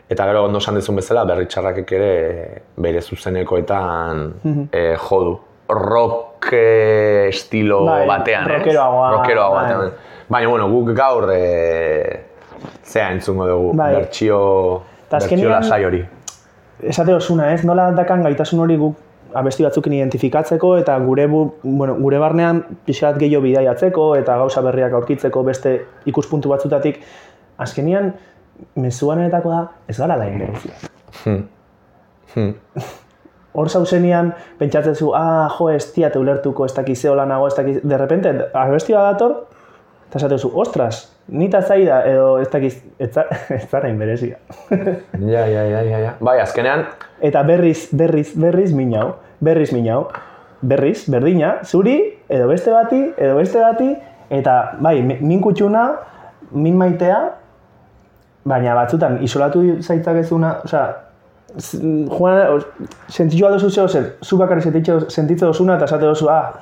eta 0.08 0.28
gero 0.28 0.44
ondo 0.46 0.60
esan 0.62 0.78
dezun 0.78 1.00
bezala, 1.00 1.24
berritxarrakek 1.28 1.92
ere 1.96 2.12
bere 2.76 3.02
zuzenekoetan 3.02 4.24
e, 4.70 4.84
jodu. 5.08 5.40
Rock 5.64 6.33
eh, 6.52 7.28
estilo 7.28 7.84
Bai, 7.84 8.06
batean, 8.06 8.50
ez? 8.50 8.58
rockeroagoa, 8.58 9.10
Rockeroagoa 9.16 9.62
bai. 9.78 9.90
Baina, 10.28 10.48
bueno, 10.48 10.68
guk 10.70 10.92
gaur 10.96 11.28
e, 11.32 12.20
zea 12.82 13.10
entzungo 13.12 13.46
dugu, 13.46 13.72
Bai. 13.76 13.94
bertsio 13.94 14.82
azkenean- 15.10 15.50
lasai 15.50 15.84
hori. 15.84 16.04
esate 16.82 17.14
osuna, 17.14 17.52
ez? 17.54 17.64
Nola 17.64 17.90
dakan 17.92 18.22
gaitasun 18.22 18.60
hori 18.60 18.76
guk 18.76 18.96
abesti 19.34 19.62
batzukin 19.64 19.92
identifikatzeko 19.92 20.76
eta 20.78 20.98
gure 20.98 21.26
bu, 21.26 21.54
bueno, 21.62 21.94
gure 21.94 22.18
barnean 22.18 22.64
pixat 22.86 23.16
gehiago 23.18 23.42
bidaiatzeko 23.42 24.16
eta 24.16 24.36
gauza 24.38 24.60
berriak 24.62 24.92
aurkitzeko 24.92 25.42
beste 25.44 25.86
ikuspuntu 26.06 26.48
batzutatik 26.48 27.00
azkenian 27.58 28.12
mezuanetako 28.76 29.50
da 29.50 29.62
ez 29.88 29.98
gara 29.98 30.16
lain 30.16 30.38
berezia. 30.38 30.72
Hmm. 31.24 31.48
Hmm. 32.34 32.54
Hor 33.54 33.68
zauzenean 33.70 34.32
pentsatzen 34.58 34.94
zu, 34.98 35.12
ah, 35.14 35.48
jo, 35.58 35.68
ez 35.70 35.84
tiate 35.94 36.18
ulertuko, 36.18 36.64
ez 36.66 36.74
dakiz 36.74 36.98
zeola 37.04 37.24
nago, 37.26 37.46
ez 37.46 37.54
dakiz, 37.54 37.76
de 37.82 37.98
repente, 37.98 38.32
abesti 38.52 38.92
bat 38.96 39.12
dator, 39.12 39.36
eta 40.08 40.18
esaten 40.18 40.38
zu, 40.38 40.50
ostras, 40.58 41.04
nita 41.28 41.60
zaida, 41.62 42.00
edo 42.10 42.38
ez 42.42 42.48
dakiz, 42.50 42.80
ez 42.98 43.12
za- 43.14 43.28
ez 43.54 43.68
zara 43.70 43.92
berezia. 43.94 44.36
Ja, 45.34 45.46
ja, 45.46 45.62
ja, 45.70 45.82
ja, 45.86 45.98
ja. 45.98 46.14
Bai, 46.20 46.40
azkenean, 46.40 46.84
Eta 47.24 47.42
berriz, 47.46 47.88
berriz, 47.92 48.34
berriz 48.36 48.72
minau, 48.74 49.14
berriz 49.40 49.70
minau, 49.72 50.08
berriz, 50.60 51.06
berdina, 51.08 51.60
zuri, 51.64 51.94
edo 52.28 52.48
beste 52.48 52.72
bati, 52.74 52.98
edo 53.16 53.36
beste 53.38 53.60
bati, 53.62 53.92
eta 54.30 54.74
bai, 54.80 55.00
mi- 55.02 55.20
min 55.20 55.40
kutxuna, 55.40 55.86
min 56.52 56.76
maitea, 56.76 57.22
baina 58.44 58.74
batzutan 58.76 59.22
isolatu 59.24 59.62
zaitzakezuna, 59.80 60.56
osea, 60.64 60.84
Juan, 61.54 62.62
sentitxua 63.08 63.50
dozu 63.54 63.70
zeo 63.70 63.88
zer, 63.88 64.14
zu 64.22 64.36
bakarrik 64.36 64.64
sentitxe- 64.64 65.10
sentitze 65.10 65.46
dozuna 65.46 65.76
eta 65.76 65.84
esate 65.84 66.04
dozu, 66.04 66.28
ah, 66.28 66.54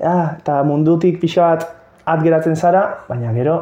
ah, 0.00 0.36
eta 0.38 0.62
mundutik 0.64 1.20
pixo 1.20 1.42
bat 1.42 1.66
at 2.06 2.22
geratzen 2.22 2.56
zara, 2.56 3.04
baina 3.08 3.32
gero, 3.32 3.58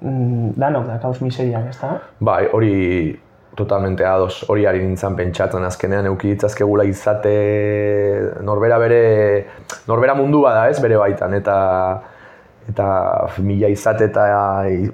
mm, 0.00 0.54
danok 0.56 0.86
da 0.86 0.98
kaus 1.02 1.20
miseriak, 1.20 1.68
ez 1.68 1.76
da? 1.80 1.98
bai, 2.20 2.46
hori 2.52 3.18
totalmente 3.56 4.04
ados, 4.06 4.44
hori 4.48 4.64
ari 4.66 4.80
nintzen 4.80 5.16
pentsatzen 5.16 5.64
azkenean 5.64 6.06
euki 6.06 6.30
ditzazkegula 6.32 6.84
izate 6.88 7.34
norbera 8.46 8.78
bere, 8.78 9.02
norbera 9.86 10.14
mundua 10.14 10.54
da 10.54 10.68
ez 10.70 10.80
bere 10.80 10.96
baitan, 10.96 11.34
eta 11.34 11.56
eta 12.70 12.86
mila 13.42 13.68
izate 13.68 14.08
eta, 14.10 14.24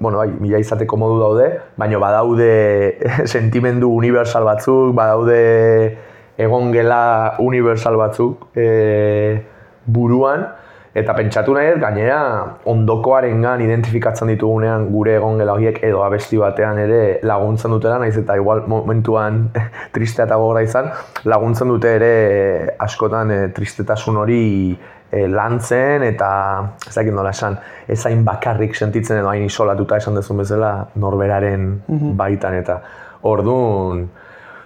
bueno, 0.01 0.19
bai, 0.19 0.29
mila 0.41 0.61
izateko 0.63 0.99
modu 1.01 1.21
daude, 1.21 1.49
baina 1.77 2.01
badaude 2.03 2.51
sentimendu 3.35 3.93
universal 3.93 4.47
batzuk, 4.49 4.95
badaude 4.97 5.41
egon 6.37 6.73
gela 6.73 7.37
universal 7.41 7.97
batzuk 8.01 8.49
e, 8.57 9.41
buruan, 9.87 10.47
eta 10.97 11.13
pentsatu 11.13 11.53
nahi 11.53 11.75
dut, 11.75 11.83
gainera 11.83 12.19
ondokoarengan 12.73 13.61
identifikatzen 13.61 14.31
ditugunean 14.33 14.87
gure 14.93 15.19
egon 15.19 15.37
gela 15.41 15.57
horiek 15.57 15.83
edo 15.85 16.01
abesti 16.07 16.41
batean 16.41 16.81
ere 16.81 17.01
laguntzen 17.29 17.75
dutela, 17.77 17.99
naiz 18.01 18.17
eta 18.17 18.37
igual 18.41 18.65
momentuan 18.69 19.51
tristea 19.97 20.25
eta 20.25 20.41
gogorra 20.41 20.65
izan, 20.65 20.93
laguntzen 21.29 21.73
dute 21.73 21.97
ere 22.01 22.13
askotan 22.89 23.33
e, 23.33 23.41
tristetasun 23.57 24.23
hori 24.25 24.45
e, 25.11 25.27
lantzen 25.29 26.05
eta 26.07 26.29
ez 26.87 26.95
dakit 26.95 27.15
nola 27.15 27.33
esan, 27.35 27.59
ez 27.89 28.01
hain 28.07 28.25
bakarrik 28.27 28.77
sentitzen 28.77 29.21
edo 29.21 29.31
hain 29.31 29.47
isolatuta 29.47 29.99
esan 30.03 30.19
dezun 30.19 30.43
bezala 30.43 30.73
norberaren 30.95 31.69
baitan 32.19 32.55
eta 32.59 32.81
orduan, 33.27 34.07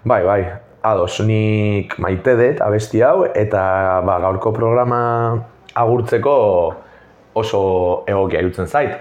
bai, 0.05 0.22
bai, 0.24 0.42
ados, 0.83 1.20
nik 1.26 1.96
maite 2.00 2.37
dut 2.38 2.61
abesti 2.64 3.03
hau 3.05 3.24
eta 3.29 3.62
ba, 4.07 4.18
gaurko 4.24 4.53
programa 4.57 5.00
agurtzeko 5.74 6.37
oso 7.40 7.61
egokia 8.09 8.40
irutzen 8.40 8.66
zait. 8.66 8.96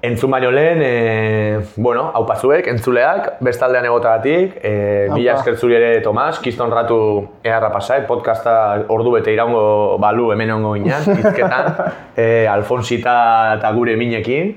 Entzun 0.00 0.30
baino 0.30 0.52
lehen, 0.52 0.78
e, 0.80 1.58
bueno, 1.74 2.04
hau 2.14 2.22
pazuek, 2.26 2.68
entzuleak, 2.70 3.40
bestaldean 3.42 3.88
egotagatik, 3.88 4.52
e, 4.62 5.08
mila 5.10 5.34
esker 5.34 5.56
zuri 5.58 5.74
ere 5.74 5.88
Tomas, 6.04 6.38
kiston 6.38 6.70
ratu 6.70 6.98
eharra 7.42 7.72
pasait, 7.74 8.06
podcasta 8.06 8.52
ordu 8.94 9.16
bete 9.16 9.34
iraungo 9.34 9.98
balu 9.98 10.30
hemen 10.30 10.52
ongo 10.54 10.76
ginean, 10.76 11.02
izketan, 11.18 11.72
e, 12.14 12.46
Alfonsita 12.46 13.16
eta 13.56 13.72
gure 13.74 13.96
minekin, 13.98 14.54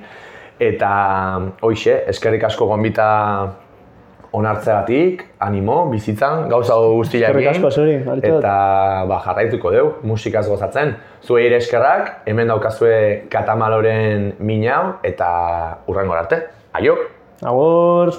eta 0.61 0.93
hoixe, 1.65 2.03
eskerrik 2.13 2.45
asko 2.51 2.69
gonbita 2.69 3.09
onartzeagatik, 4.37 5.23
animo, 5.43 5.77
bizitzan, 5.91 6.47
gauza 6.51 6.77
guztiakin. 6.79 7.27
Eskerrik 7.27 7.49
asko 7.51 7.71
zuri. 7.71 7.95
Eta 8.31 8.53
ba, 9.09 9.17
jarraituko 9.25 9.73
deu, 9.75 9.87
musikaz 10.07 10.45
gozatzen. 10.47 10.95
Zuei 11.25 11.47
ere 11.49 11.59
eskerrak, 11.61 12.13
hemen 12.31 12.53
daukazue 12.53 13.25
katamaloren 13.31 14.31
minau 14.39 14.95
eta 15.03 15.33
urrengo 15.91 16.15
arte. 16.15 16.45
Aio! 16.79 16.95
Agur! 17.41 18.15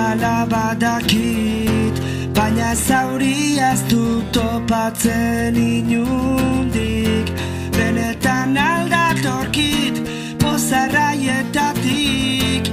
Dudala 0.00 0.46
badakit 0.48 1.94
Baina 2.34 2.74
zauri 2.74 3.58
ez 3.58 3.82
dut 3.90 4.32
topatzen 4.32 5.56
inundik. 5.56 7.30
Benetan 7.76 8.56
aldatorkit 8.56 10.00
pozarraietatik 10.38 12.70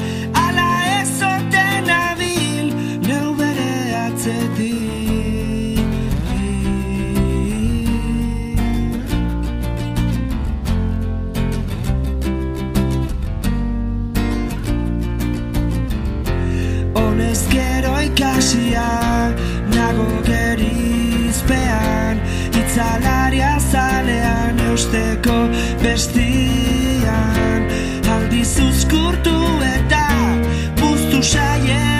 Itzalaria 22.77 23.55
zalean 23.71 24.59
eusteko 24.67 25.37
bestian. 25.81 27.65
Aldiz 28.17 28.53
uzkurtu 28.67 29.33
eta 29.71 30.05
puztu 30.77 31.25
saiespean 31.25 31.96